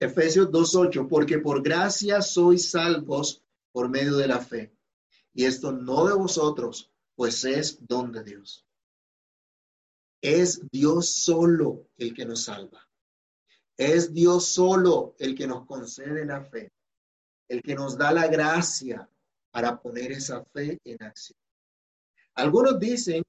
Efesios 0.01 0.49
2.8, 0.51 1.09
porque 1.09 1.39
por 1.39 1.63
gracia 1.63 2.23
sois 2.23 2.71
salvos 2.71 3.44
por 3.75 3.89
medio 3.89 4.17
de 4.17 4.29
la 4.29 4.39
fe. 4.39 4.73
Y 5.33 5.47
esto 5.47 5.73
no 5.73 6.07
de 6.07 6.15
vosotros, 6.15 6.93
pues 7.17 7.45
es 7.45 7.85
don 7.85 8.13
de 8.13 8.23
Dios. 8.23 8.65
Es 10.23 10.63
Dios 10.71 11.11
solo 11.11 11.89
el 11.97 12.15
que 12.15 12.25
nos 12.25 12.45
salva. 12.45 12.89
Es 13.77 14.15
Dios 14.15 14.47
solo 14.47 15.17
el 15.19 15.35
que 15.35 15.49
nos 15.49 15.67
concede 15.67 16.25
la 16.25 16.45
fe, 16.45 16.71
el 17.49 17.63
que 17.63 17.75
nos 17.75 17.99
da 17.99 18.13
la 18.13 18.29
gracia 18.29 19.11
para 19.51 19.83
poner 19.83 20.13
esa 20.13 20.45
fe 20.45 20.79
en 20.85 21.03
acción. 21.03 21.37
Algunos 22.35 22.79
dicen, 22.79 23.25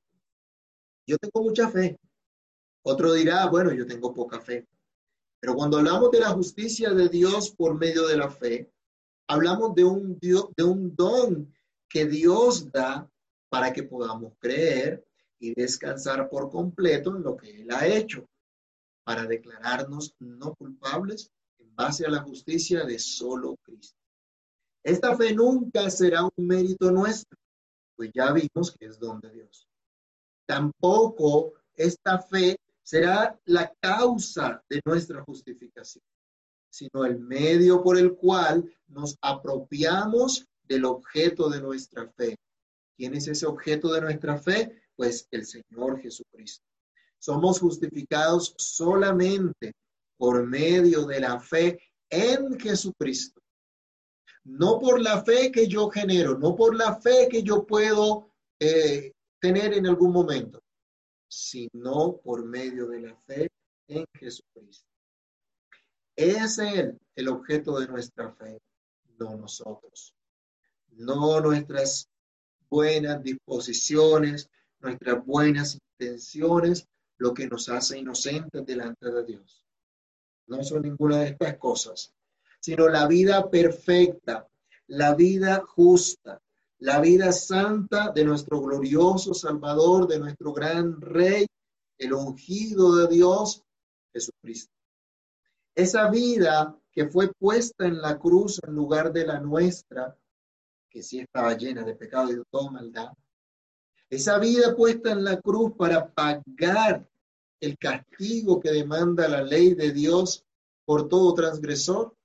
yo 1.07 1.17
tengo 1.17 1.43
mucha 1.43 1.69
fe. 1.69 1.97
Otro 2.83 3.13
dirá, 3.13 3.47
bueno, 3.47 3.73
yo 3.73 3.87
tengo 3.87 4.13
poca 4.13 4.39
fe. 4.39 4.67
Pero 5.39 5.55
cuando 5.55 5.79
hablamos 5.79 6.11
de 6.11 6.19
la 6.19 6.29
justicia 6.29 6.91
de 6.91 7.09
Dios 7.09 7.49
por 7.49 7.79
medio 7.79 8.05
de 8.05 8.17
la 8.17 8.29
fe, 8.29 8.71
hablamos 9.27 9.75
de 9.75 9.83
un, 9.83 10.95
don 10.95 11.53
que 11.89 12.05
Dios 12.05 12.71
da 12.71 13.09
para 13.49 13.71
que 13.73 13.83
podamos 13.83 14.33
creer 14.39 15.05
y 15.39 15.53
descansar 15.53 16.29
por 16.29 16.49
completo 16.49 17.15
en 17.15 17.23
lo 17.23 17.35
que 17.37 17.61
Él 17.61 17.71
ha 17.71 17.87
hecho, 17.87 18.27
para 19.03 19.25
declararnos 19.25 20.15
no 20.19 20.55
culpables 20.55 21.31
en 21.59 21.75
base 21.75 22.05
a 22.05 22.09
la 22.09 22.21
justicia 22.21 22.83
de 22.85 22.99
solo 22.99 23.55
Cristo. 23.63 23.99
Esta 24.83 25.15
fe 25.15 25.33
nunca 25.33 25.89
será 25.89 26.23
un 26.23 26.45
mérito 26.47 26.91
nuestro, 26.91 27.37
pues 27.95 28.11
ya 28.13 28.31
vimos 28.31 28.71
que 28.71 28.85
es 28.85 28.99
don 28.99 29.19
de 29.19 29.31
Dios. 29.31 29.67
Tampoco 30.45 31.53
esta 31.73 32.19
fe 32.19 32.57
será 32.83 33.39
la 33.45 33.73
causa 33.79 34.63
de 34.69 34.79
nuestra 34.85 35.23
justificación, 35.23 36.03
sino 36.75 37.05
el 37.05 37.19
medio 37.19 37.81
por 37.81 37.97
el 37.97 38.15
cual 38.15 38.69
nos 38.87 39.17
apropiamos 39.21 40.45
del 40.63 40.83
objeto 40.85 41.49
de 41.49 41.61
nuestra 41.61 42.07
fe, 42.09 42.35
¿Quién 42.97 43.13
es 43.13 43.27
ese 43.27 43.45
objeto 43.45 43.91
de 43.91 44.01
nuestra 44.01 44.37
fe? 44.37 44.81
Pues 44.95 45.27
el 45.31 45.45
Señor 45.45 45.99
Jesucristo. 46.01 46.63
Somos 47.19 47.59
justificados 47.59 48.55
solamente 48.57 49.73
por 50.17 50.45
medio 50.45 51.05
de 51.05 51.19
la 51.19 51.39
fe 51.39 51.77
en 52.09 52.57
Jesucristo. 52.57 53.41
No 54.45 54.79
por 54.79 55.01
la 55.01 55.23
fe 55.23 55.51
que 55.51 55.67
yo 55.67 55.89
genero, 55.89 56.37
no 56.37 56.55
por 56.55 56.75
la 56.75 56.95
fe 57.01 57.27
que 57.29 57.43
yo 57.43 57.65
puedo 57.65 58.31
eh, 58.59 59.11
tener 59.41 59.73
en 59.73 59.87
algún 59.87 60.13
momento, 60.13 60.61
sino 61.27 62.17
por 62.17 62.45
medio 62.45 62.87
de 62.87 63.01
la 63.01 63.15
fe 63.25 63.49
en 63.87 64.05
Jesucristo. 64.13 64.94
Es 66.15 66.59
Él 66.59 66.99
el 67.15 67.27
objeto 67.27 67.79
de 67.79 67.87
nuestra 67.87 68.31
fe, 68.31 68.61
no 69.17 69.35
nosotros. 69.35 70.13
No 70.91 71.41
nuestras 71.41 72.09
buenas 72.69 73.21
disposiciones, 73.21 74.49
nuestras 74.79 75.25
buenas 75.25 75.77
intenciones, 75.99 76.87
lo 77.17 77.33
que 77.33 77.47
nos 77.47 77.69
hace 77.69 77.99
inocentes 77.99 78.65
delante 78.65 79.11
de 79.11 79.25
Dios. 79.25 79.65
No 80.47 80.63
son 80.63 80.83
ninguna 80.83 81.19
de 81.19 81.29
estas 81.29 81.57
cosas, 81.57 82.13
sino 82.59 82.87
la 82.87 83.07
vida 83.07 83.49
perfecta, 83.49 84.47
la 84.87 85.15
vida 85.15 85.63
justa, 85.65 86.41
la 86.79 86.99
vida 86.99 87.31
santa 87.31 88.11
de 88.11 88.25
nuestro 88.25 88.61
glorioso 88.61 89.33
Salvador, 89.33 90.07
de 90.07 90.19
nuestro 90.19 90.53
gran 90.53 91.01
Rey, 91.01 91.45
el 91.97 92.13
ungido 92.13 92.95
de 92.97 93.07
Dios, 93.07 93.63
Jesucristo. 94.13 94.74
Esa 95.75 96.09
vida 96.09 96.75
que 96.91 97.07
fue 97.07 97.31
puesta 97.33 97.85
en 97.85 98.01
la 98.01 98.17
cruz 98.17 98.61
en 98.65 98.73
lugar 98.73 99.11
de 99.11 99.27
la 99.27 99.39
nuestra, 99.39 100.17
que 100.89 101.03
sí 101.03 101.19
estaba 101.19 101.53
llena 101.55 101.83
de 101.83 101.95
pecado 101.95 102.31
y 102.31 102.35
de 102.35 102.43
toda 102.49 102.71
maldad. 102.71 103.11
Esa 104.09 104.39
vida 104.39 104.75
puesta 104.75 105.11
en 105.11 105.25
la 105.25 105.41
cruz 105.41 105.73
para 105.77 106.07
pagar 106.13 107.05
el 107.59 107.77
castigo 107.77 108.61
que 108.61 108.71
demanda 108.71 109.27
la 109.27 109.41
ley 109.41 109.73
de 109.73 109.91
Dios 109.91 110.45
por 110.85 111.09
todo 111.09 111.33
transgresor 111.33 112.15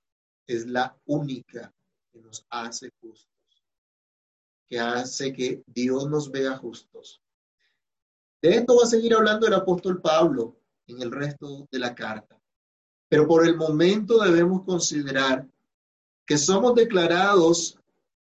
es 0.47 0.67
la 0.67 0.97
única 1.07 1.73
que 2.13 2.21
nos 2.21 2.45
hace 2.51 2.93
justos, 3.01 3.65
que 4.69 4.79
hace 4.79 5.33
que 5.33 5.63
Dios 5.67 6.09
nos 6.09 6.31
vea 6.31 6.57
justos. 6.57 7.21
De 8.43 8.51
esto 8.51 8.77
va 8.77 8.85
a 8.85 8.87
seguir 8.87 9.15
hablando 9.15 9.47
el 9.47 9.55
apóstol 9.55 10.01
Pablo 10.01 10.57
en 10.87 11.03
el 11.03 11.11
resto 11.11 11.67
de 11.71 11.79
la 11.79 11.95
carta. 11.95 12.40
Pero 13.11 13.27
por 13.27 13.45
el 13.45 13.57
momento 13.57 14.21
debemos 14.21 14.63
considerar 14.63 15.47
que 16.25 16.39
somos 16.39 16.77
declarados 16.77 17.77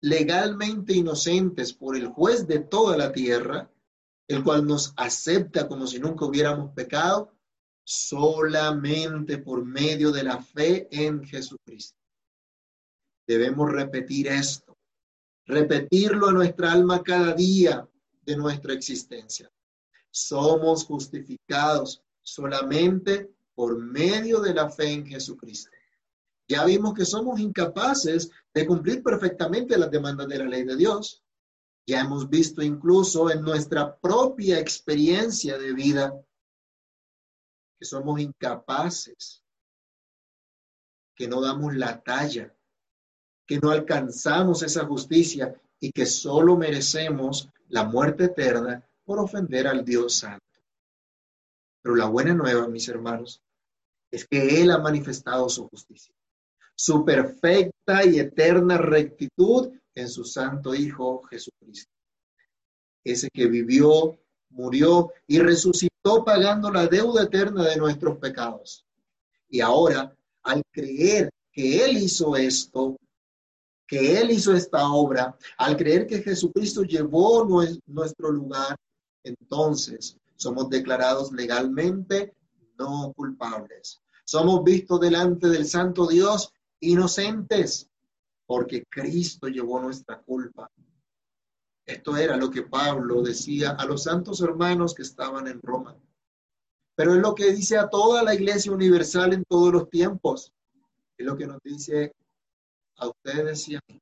legalmente 0.02 0.94
inocentes 0.94 1.74
por 1.74 1.98
el 1.98 2.08
juez 2.10 2.46
de 2.46 2.60
toda 2.60 2.96
la 2.96 3.12
tierra, 3.12 3.72
el 4.28 4.44
cual 4.44 4.68
nos 4.68 4.94
acepta 4.96 5.68
como 5.68 5.88
si 5.88 6.00
nunca 6.00 6.26
hubiéramos 6.26 6.74
pecado, 6.76 7.34
solamente 7.84 9.40
por 9.40 9.66
medio 9.66 10.12
de 10.12 10.24
la 10.24 10.44
fe 10.44 10.88
en 10.92 11.24
Jesucristo. 11.24 11.98
Debemos 13.26 13.72
repetir 13.72 14.28
esto, 14.28 14.78
repetirlo 15.48 16.30
en 16.30 16.36
nuestra 16.36 16.72
alma 16.72 17.02
cada 17.02 17.34
día 17.34 17.90
de 18.22 18.38
nuestra 18.38 18.74
existencia. 18.74 19.52
Somos 20.12 20.86
justificados 20.86 22.04
solamente 22.22 23.32
por 23.58 23.76
medio 23.76 24.40
de 24.40 24.54
la 24.54 24.70
fe 24.70 24.92
en 24.92 25.08
Jesucristo. 25.08 25.72
Ya 26.48 26.64
vimos 26.64 26.94
que 26.94 27.06
somos 27.06 27.40
incapaces 27.40 28.30
de 28.54 28.68
cumplir 28.68 29.02
perfectamente 29.02 29.80
las 29.80 29.90
demandas 29.90 30.28
de 30.28 30.38
la 30.38 30.46
ley 30.46 30.64
de 30.64 30.76
Dios. 30.76 31.24
Ya 31.88 32.02
hemos 32.02 32.30
visto 32.30 32.62
incluso 32.62 33.32
en 33.32 33.42
nuestra 33.42 33.98
propia 33.98 34.60
experiencia 34.60 35.58
de 35.58 35.74
vida 35.74 36.14
que 37.80 37.86
somos 37.86 38.20
incapaces, 38.20 39.42
que 41.16 41.28
no 41.28 41.42
damos 41.42 41.76
la 41.76 42.00
talla, 42.04 42.56
que 43.48 43.58
no 43.58 43.72
alcanzamos 43.72 44.62
esa 44.62 44.86
justicia 44.86 45.60
y 45.80 45.92
que 45.92 46.06
solo 46.06 46.58
merecemos 46.58 47.50
la 47.70 47.86
muerte 47.86 48.26
eterna 48.26 48.88
por 49.04 49.18
ofender 49.18 49.68
al 49.68 49.84
Dios 49.84 50.14
Santo. 50.14 50.46
Pero 51.82 51.96
la 51.96 52.06
buena 52.06 52.36
nueva, 52.36 52.68
mis 52.68 52.88
hermanos, 52.88 53.42
es 54.12 54.26
que 54.26 54.62
Él 54.62 54.72
ha 54.72 54.78
manifestado 54.78 55.50
su 55.50 55.68
justicia, 55.68 56.14
su 56.76 57.04
perfecta 57.04 58.06
y 58.06 58.20
eterna 58.20 58.78
rectitud 58.78 59.72
en 59.96 60.10
su 60.10 60.24
Santo 60.24 60.74
Hijo 60.76 61.24
Jesucristo. 61.24 61.92
Ese 63.04 63.30
que 63.34 63.48
vivió, 63.48 64.18
murió 64.50 65.12
y 65.28 65.40
resucitó 65.40 66.24
pagando 66.26 66.72
la 66.72 66.88
deuda 66.88 67.24
eterna 67.24 67.66
de 67.66 67.78
nuestros 67.78 68.18
pecados. 68.18 68.86
Y 69.50 69.62
ahora, 69.62 70.16
al 70.44 70.62
creer 70.72 71.30
que 71.52 71.84
Él 71.84 71.98
hizo 71.98 72.36
esto, 72.36 72.98
que 73.88 74.20
Él 74.20 74.32
hizo 74.32 74.54
esta 74.54 74.92
obra, 74.92 75.38
al 75.58 75.78
creer 75.78 76.06
que 76.06 76.22
Jesucristo 76.22 76.84
llevó 76.84 77.46
nuestro 77.86 78.32
lugar, 78.32 78.76
entonces 79.24 80.18
somos 80.36 80.70
declarados 80.70 81.32
legalmente 81.32 82.34
no 82.78 83.14
culpables. 83.14 84.02
Somos 84.26 84.64
vistos 84.64 85.00
delante 85.00 85.48
del 85.48 85.66
Santo 85.66 86.08
Dios 86.08 86.54
inocentes, 86.80 87.90
porque 88.46 88.84
Cristo 88.90 89.48
llevó 89.48 89.80
nuestra 89.80 90.22
culpa. 90.22 90.70
Esto 91.86 92.18
era 92.18 92.36
lo 92.36 92.52
que 92.52 92.64
Pablo 92.64 93.22
decía 93.22 93.72
a 93.72 93.86
los 93.86 94.04
santos 94.04 94.42
hermanos 94.42 94.94
que 94.94 95.04
estaban 95.04 95.48
en 95.48 95.62
Roma. 95.62 95.96
Pero 96.96 97.14
es 97.16 97.22
lo 97.22 97.34
que 97.34 97.54
dice 97.54 97.78
a 97.78 97.90
toda 97.90 98.24
la 98.24 98.34
iglesia 98.34 98.72
universal 98.72 99.32
en 99.34 99.46
todos 99.46 99.72
los 99.72 99.90
tiempos. 99.90 100.52
Es 101.18 101.26
lo 101.26 101.38
que 101.38 101.48
nos 101.48 101.62
dice 101.64 102.14
a 102.98 103.08
ustedes 103.08 103.68
y 103.70 103.76
a 103.76 103.80
mí. 103.88 104.02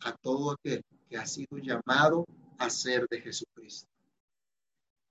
A 0.00 0.12
todo 0.16 0.52
aquel 0.52 0.82
que 1.08 1.16
ha 1.16 1.26
sido 1.26 1.56
llamado 1.58 2.26
a 2.58 2.68
ser 2.68 3.06
de 3.08 3.20
Jesucristo. 3.20 3.88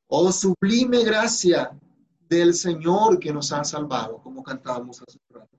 Oh 0.10 0.32
sublime 0.32 1.04
gracia 1.04 1.78
del 2.30 2.54
Señor 2.54 3.20
que 3.20 3.34
nos 3.34 3.52
ha 3.52 3.64
salvado, 3.66 4.22
como 4.22 4.42
cantábamos 4.42 5.02
hace 5.02 5.18
un 5.30 5.36
rato. 5.36 5.58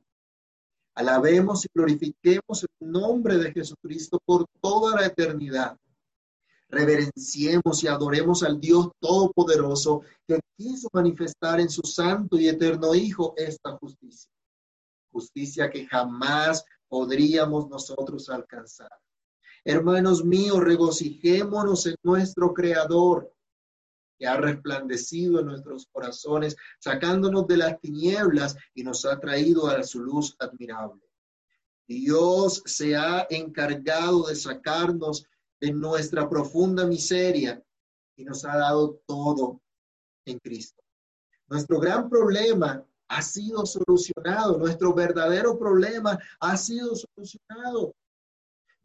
Alabemos 0.95 1.67
y 1.67 1.69
glorifiquemos 1.75 2.65
el 2.65 2.91
nombre 2.91 3.37
de 3.37 3.53
Jesucristo 3.53 4.19
por 4.25 4.47
toda 4.61 4.99
la 4.99 5.07
eternidad. 5.07 5.77
Reverenciemos 6.71 7.85
y 7.85 7.89
adoremos 7.89 8.43
al 8.43 8.59
Dios 8.59 8.89
Todopoderoso 9.01 10.03
que 10.27 10.41
quiso 10.57 10.89
manifestar 10.95 11.61
en 11.61 11.69
su 11.69 11.83
santo 11.83 12.39
y 12.39 12.49
eterno 12.49 12.95
Hijo 12.95 13.35
esta 13.37 13.77
justicia. 13.77 14.31
Justicia 15.13 15.71
que 15.71 15.87
jamás 15.87 16.65
podríamos 16.89 17.69
nosotros 17.69 18.31
alcanzar. 18.31 18.91
Hermanos 19.63 20.25
míos, 20.25 20.61
regocijémonos 20.61 21.87
en 21.87 21.97
nuestro 22.03 22.55
Creador 22.55 23.31
que 24.19 24.27
ha 24.27 24.37
resplandecido 24.37 25.41
en 25.41 25.47
nuestros 25.47 25.87
corazones, 25.93 26.57
sacándonos 26.79 27.47
de 27.47 27.57
las 27.57 27.81
tinieblas 27.81 28.57
y 28.75 28.83
nos 28.83 29.05
ha 29.05 29.19
traído 29.21 29.69
a 29.69 29.83
su 29.85 30.01
luz 30.01 30.35
admirable. 30.39 31.03
Dios 31.87 32.63
se 32.67 32.97
ha 32.97 33.27
encargado 33.31 34.27
de 34.27 34.35
sacarnos 34.35 35.27
de 35.61 35.73
nuestra 35.73 36.29
profunda 36.29 36.85
miseria 36.85 37.63
y 38.17 38.25
nos 38.25 38.45
ha 38.45 38.57
dado 38.57 39.01
todo 39.07 39.63
en 40.27 40.39
Cristo. 40.39 40.83
Nuestro 41.47 41.81
gran 41.81 42.11
problema 42.11 42.85
ha 43.09 43.23
sido 43.23 43.65
solucionado, 43.65 44.59
nuestro 44.59 44.93
verdadero 44.93 45.59
problema 45.59 46.19
ha 46.41 46.57
sido 46.57 46.95
solucionado. 46.95 47.95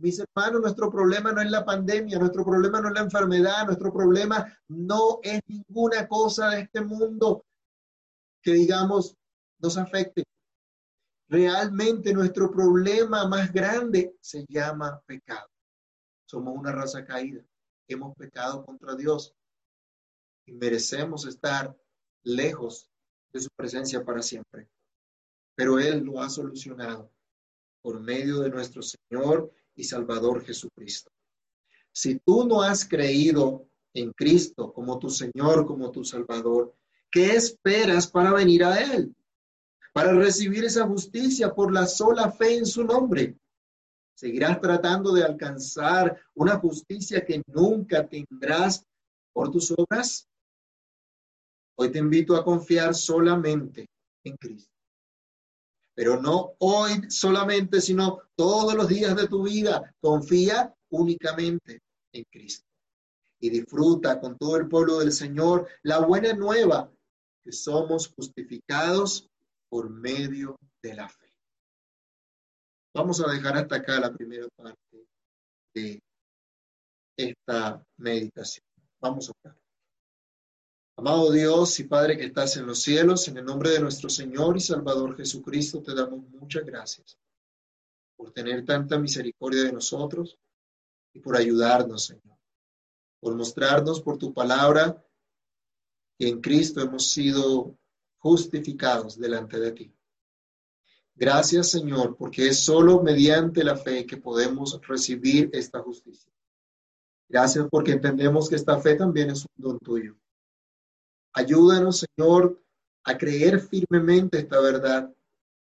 Mis 0.03 0.19
hermanos, 0.19 0.59
nuestro 0.59 0.91
problema 0.91 1.31
no 1.31 1.41
es 1.41 1.49
la 1.49 1.63
pandemia, 1.63 2.19
nuestro 2.19 2.43
problema 2.43 2.81
no 2.81 2.89
es 2.89 2.93
la 2.93 3.03
enfermedad, 3.03 3.67
nuestro 3.67 3.93
problema 3.93 4.45
no 4.67 5.21
es 5.23 5.39
ninguna 5.47 6.09
cosa 6.09 6.49
de 6.49 6.63
este 6.63 6.81
mundo 6.81 7.45
que 8.41 8.51
digamos 8.51 9.15
nos 9.59 9.77
afecte. 9.77 10.25
Realmente 11.29 12.13
nuestro 12.13 12.51
problema 12.51 13.25
más 13.29 13.53
grande 13.53 14.17
se 14.19 14.45
llama 14.49 15.01
pecado. 15.05 15.47
Somos 16.25 16.53
una 16.53 16.73
raza 16.73 17.05
caída. 17.05 17.41
Hemos 17.87 18.13
pecado 18.17 18.65
contra 18.65 18.95
Dios 18.95 19.33
y 20.45 20.51
merecemos 20.51 21.25
estar 21.25 21.73
lejos 22.23 22.89
de 23.31 23.39
su 23.39 23.49
presencia 23.55 24.03
para 24.03 24.21
siempre. 24.21 24.67
Pero 25.55 25.79
Él 25.79 26.03
lo 26.03 26.21
ha 26.21 26.29
solucionado 26.29 27.09
por 27.81 28.01
medio 28.01 28.41
de 28.41 28.49
nuestro 28.49 28.81
Señor 28.81 29.49
y 29.75 29.83
Salvador 29.83 30.45
Jesucristo. 30.45 31.11
Si 31.91 32.19
tú 32.19 32.45
no 32.45 32.61
has 32.61 32.87
creído 32.87 33.67
en 33.93 34.11
Cristo 34.13 34.73
como 34.73 34.97
tu 34.99 35.09
Señor, 35.09 35.65
como 35.65 35.91
tu 35.91 36.03
Salvador, 36.03 36.75
¿qué 37.11 37.35
esperas 37.35 38.07
para 38.07 38.33
venir 38.33 38.63
a 38.63 38.81
Él? 38.81 39.15
Para 39.93 40.13
recibir 40.13 40.65
esa 40.65 40.87
justicia 40.87 41.53
por 41.53 41.71
la 41.71 41.85
sola 41.85 42.31
fe 42.31 42.57
en 42.57 42.65
su 42.65 42.83
nombre. 42.83 43.37
Seguirás 44.15 44.59
tratando 44.59 45.13
de 45.13 45.23
alcanzar 45.23 46.19
una 46.33 46.57
justicia 46.57 47.23
que 47.23 47.43
nunca 47.47 48.07
tendrás 48.07 48.83
por 49.31 49.51
tus 49.51 49.71
obras. 49.71 50.27
Hoy 51.75 51.91
te 51.91 51.99
invito 51.99 52.35
a 52.35 52.43
confiar 52.43 52.95
solamente 52.95 53.87
en 54.23 54.37
Cristo 54.37 54.72
pero 55.95 56.21
no 56.21 56.55
hoy 56.59 57.09
solamente, 57.09 57.81
sino 57.81 58.21
todos 58.35 58.73
los 58.73 58.87
días 58.87 59.15
de 59.15 59.27
tu 59.27 59.43
vida. 59.43 59.93
Confía 59.99 60.73
únicamente 60.89 61.81
en 62.11 62.23
Cristo 62.31 62.67
y 63.39 63.49
disfruta 63.49 64.19
con 64.19 64.37
todo 64.37 64.57
el 64.57 64.67
pueblo 64.67 64.99
del 64.99 65.11
Señor 65.11 65.67
la 65.83 65.99
buena 65.99 66.33
nueva 66.33 66.91
que 67.43 67.51
somos 67.51 68.07
justificados 68.07 69.29
por 69.69 69.89
medio 69.89 70.57
de 70.81 70.93
la 70.93 71.09
fe. 71.09 71.29
Vamos 72.93 73.19
a 73.21 73.31
dejar 73.31 73.57
hasta 73.57 73.77
acá 73.77 73.99
la 73.99 74.13
primera 74.13 74.47
parte 74.55 75.07
de 75.73 76.01
esta 77.17 77.83
meditación. 77.97 78.65
Vamos 79.01 79.31
a. 79.43 79.62
Amado 81.05 81.33
Dios 81.33 81.77
y 81.81 81.83
Padre 81.83 82.15
que 82.15 82.27
estás 82.27 82.55
en 82.55 82.65
los 82.65 82.81
cielos, 82.81 83.27
en 83.27 83.35
el 83.35 83.43
nombre 83.43 83.71
de 83.71 83.81
nuestro 83.81 84.09
Señor 84.09 84.55
y 84.55 84.61
Salvador 84.61 85.17
Jesucristo, 85.17 85.81
te 85.81 85.93
damos 85.93 86.21
muchas 86.29 86.63
gracias 86.63 87.17
por 88.15 88.31
tener 88.31 88.63
tanta 88.63 88.97
misericordia 88.97 89.63
de 89.63 89.73
nosotros 89.73 90.39
y 91.13 91.19
por 91.19 91.35
ayudarnos, 91.35 92.05
Señor, 92.05 92.37
por 93.19 93.35
mostrarnos 93.35 93.99
por 93.99 94.17
tu 94.17 94.33
palabra 94.33 95.05
que 96.17 96.29
en 96.29 96.39
Cristo 96.39 96.79
hemos 96.79 97.11
sido 97.11 97.77
justificados 98.19 99.19
delante 99.19 99.59
de 99.59 99.71
ti. 99.73 99.93
Gracias, 101.15 101.69
Señor, 101.69 102.15
porque 102.15 102.47
es 102.47 102.59
solo 102.63 103.03
mediante 103.03 103.61
la 103.65 103.75
fe 103.75 104.05
que 104.05 104.15
podemos 104.15 104.79
recibir 104.87 105.49
esta 105.51 105.81
justicia. 105.81 106.31
Gracias 107.27 107.67
porque 107.69 107.91
entendemos 107.91 108.47
que 108.47 108.55
esta 108.55 108.79
fe 108.79 108.95
también 108.95 109.31
es 109.31 109.41
un 109.41 109.51
don 109.57 109.79
tuyo. 109.79 110.15
Ayúdanos, 111.33 112.05
Señor, 112.05 112.61
a 113.03 113.17
creer 113.17 113.59
firmemente 113.59 114.37
esta 114.39 114.59
verdad, 114.59 115.11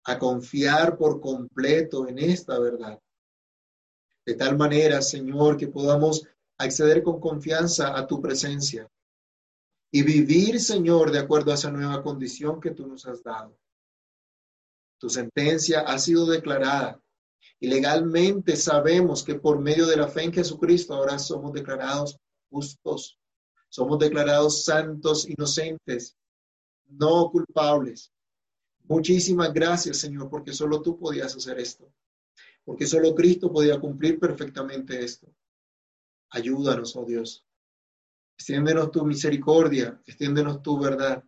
a 0.04 0.18
confiar 0.18 0.96
por 0.96 1.20
completo 1.20 2.08
en 2.08 2.18
esta 2.18 2.58
verdad. 2.58 2.98
De 4.24 4.34
tal 4.34 4.56
manera, 4.56 5.02
Señor, 5.02 5.58
que 5.58 5.68
podamos 5.68 6.26
acceder 6.56 7.02
con 7.02 7.20
confianza 7.20 7.96
a 7.96 8.06
tu 8.06 8.20
presencia 8.22 8.90
y 9.92 10.02
vivir, 10.02 10.60
Señor, 10.60 11.10
de 11.10 11.18
acuerdo 11.18 11.50
a 11.50 11.54
esa 11.54 11.70
nueva 11.70 12.02
condición 12.02 12.60
que 12.60 12.70
tú 12.70 12.86
nos 12.86 13.06
has 13.06 13.22
dado. 13.22 13.58
Tu 14.98 15.10
sentencia 15.10 15.80
ha 15.80 15.98
sido 15.98 16.26
declarada 16.26 17.00
y 17.58 17.68
legalmente 17.68 18.56
sabemos 18.56 19.22
que 19.22 19.34
por 19.34 19.58
medio 19.60 19.86
de 19.86 19.96
la 19.96 20.08
fe 20.08 20.24
en 20.24 20.32
Jesucristo 20.32 20.94
ahora 20.94 21.18
somos 21.18 21.52
declarados 21.52 22.18
justos 22.50 23.19
somos 23.70 23.98
declarados 23.98 24.64
santos, 24.64 25.26
inocentes, 25.28 26.16
no 26.88 27.30
culpables. 27.30 28.12
Muchísimas 28.84 29.52
gracias, 29.54 29.98
Señor, 29.98 30.28
porque 30.28 30.52
solo 30.52 30.82
tú 30.82 30.98
podías 30.98 31.34
hacer 31.34 31.58
esto, 31.60 31.90
porque 32.64 32.86
solo 32.86 33.14
Cristo 33.14 33.50
podía 33.52 33.80
cumplir 33.80 34.18
perfectamente 34.18 35.02
esto. 35.02 35.32
Ayúdanos, 36.30 36.96
oh 36.96 37.04
Dios. 37.04 37.46
Extiéndenos 38.36 38.90
tu 38.90 39.04
misericordia, 39.04 40.00
extiéndenos 40.04 40.62
tu 40.62 40.78
verdad 40.78 41.24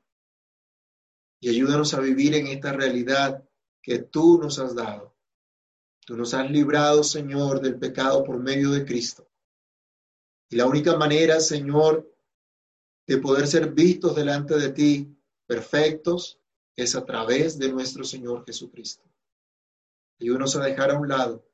y 1.40 1.48
ayúdanos 1.48 1.92
a 1.94 2.00
vivir 2.00 2.34
en 2.34 2.46
esta 2.46 2.72
realidad 2.72 3.44
que 3.82 3.98
tú 3.98 4.38
nos 4.40 4.58
has 4.58 4.74
dado. 4.74 5.14
Tú 6.06 6.16
nos 6.16 6.34
has 6.34 6.50
librado, 6.50 7.04
Señor, 7.04 7.60
del 7.60 7.78
pecado 7.78 8.24
por 8.24 8.38
medio 8.38 8.70
de 8.70 8.84
Cristo. 8.84 9.28
Y 10.48 10.56
la 10.56 10.66
única 10.66 10.96
manera, 10.96 11.40
Señor, 11.40 12.11
de 13.06 13.18
poder 13.18 13.46
ser 13.46 13.72
vistos 13.72 14.14
delante 14.14 14.56
de 14.56 14.70
ti 14.70 15.16
perfectos 15.46 16.38
es 16.76 16.94
a 16.94 17.04
través 17.04 17.58
de 17.58 17.70
nuestro 17.70 18.04
Señor 18.04 18.44
Jesucristo. 18.44 19.04
Ayúdanos 20.20 20.56
a 20.56 20.64
dejar 20.64 20.90
a 20.90 20.98
un 20.98 21.08
lado 21.08 21.44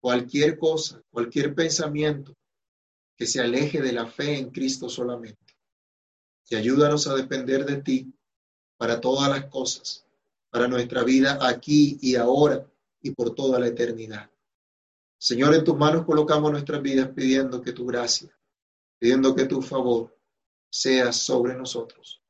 cualquier 0.00 0.58
cosa, 0.58 1.02
cualquier 1.10 1.54
pensamiento 1.54 2.36
que 3.16 3.26
se 3.26 3.40
aleje 3.40 3.80
de 3.80 3.92
la 3.92 4.06
fe 4.06 4.38
en 4.38 4.50
Cristo 4.50 4.88
solamente. 4.88 5.56
Y 6.50 6.54
ayúdanos 6.54 7.06
a 7.06 7.14
depender 7.14 7.64
de 7.64 7.82
ti 7.82 8.12
para 8.76 9.00
todas 9.00 9.28
las 9.28 9.46
cosas, 9.46 10.06
para 10.50 10.68
nuestra 10.68 11.02
vida 11.02 11.38
aquí 11.40 11.98
y 12.00 12.14
ahora 12.14 12.64
y 13.02 13.10
por 13.10 13.34
toda 13.34 13.58
la 13.58 13.66
eternidad. 13.66 14.30
Señor, 15.18 15.54
en 15.54 15.64
tus 15.64 15.76
manos 15.76 16.04
colocamos 16.04 16.52
nuestras 16.52 16.80
vidas 16.80 17.08
pidiendo 17.08 17.60
que 17.60 17.72
tu 17.72 17.86
gracia, 17.86 18.30
pidiendo 19.00 19.34
que 19.34 19.46
tu 19.46 19.60
favor 19.60 20.16
sea 20.70 21.12
sobre 21.12 21.54
nosotros. 21.54 22.22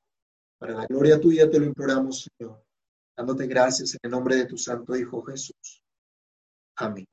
Para 0.58 0.74
la 0.74 0.86
gloria 0.86 1.20
tuya 1.20 1.48
te 1.48 1.58
lo 1.58 1.66
imploramos, 1.66 2.28
Señor, 2.38 2.64
dándote 3.16 3.46
gracias 3.46 3.94
en 3.94 4.00
el 4.02 4.10
nombre 4.10 4.36
de 4.36 4.46
tu 4.46 4.56
Santo 4.56 4.96
Hijo 4.96 5.22
Jesús. 5.22 5.82
Amén. 6.76 7.06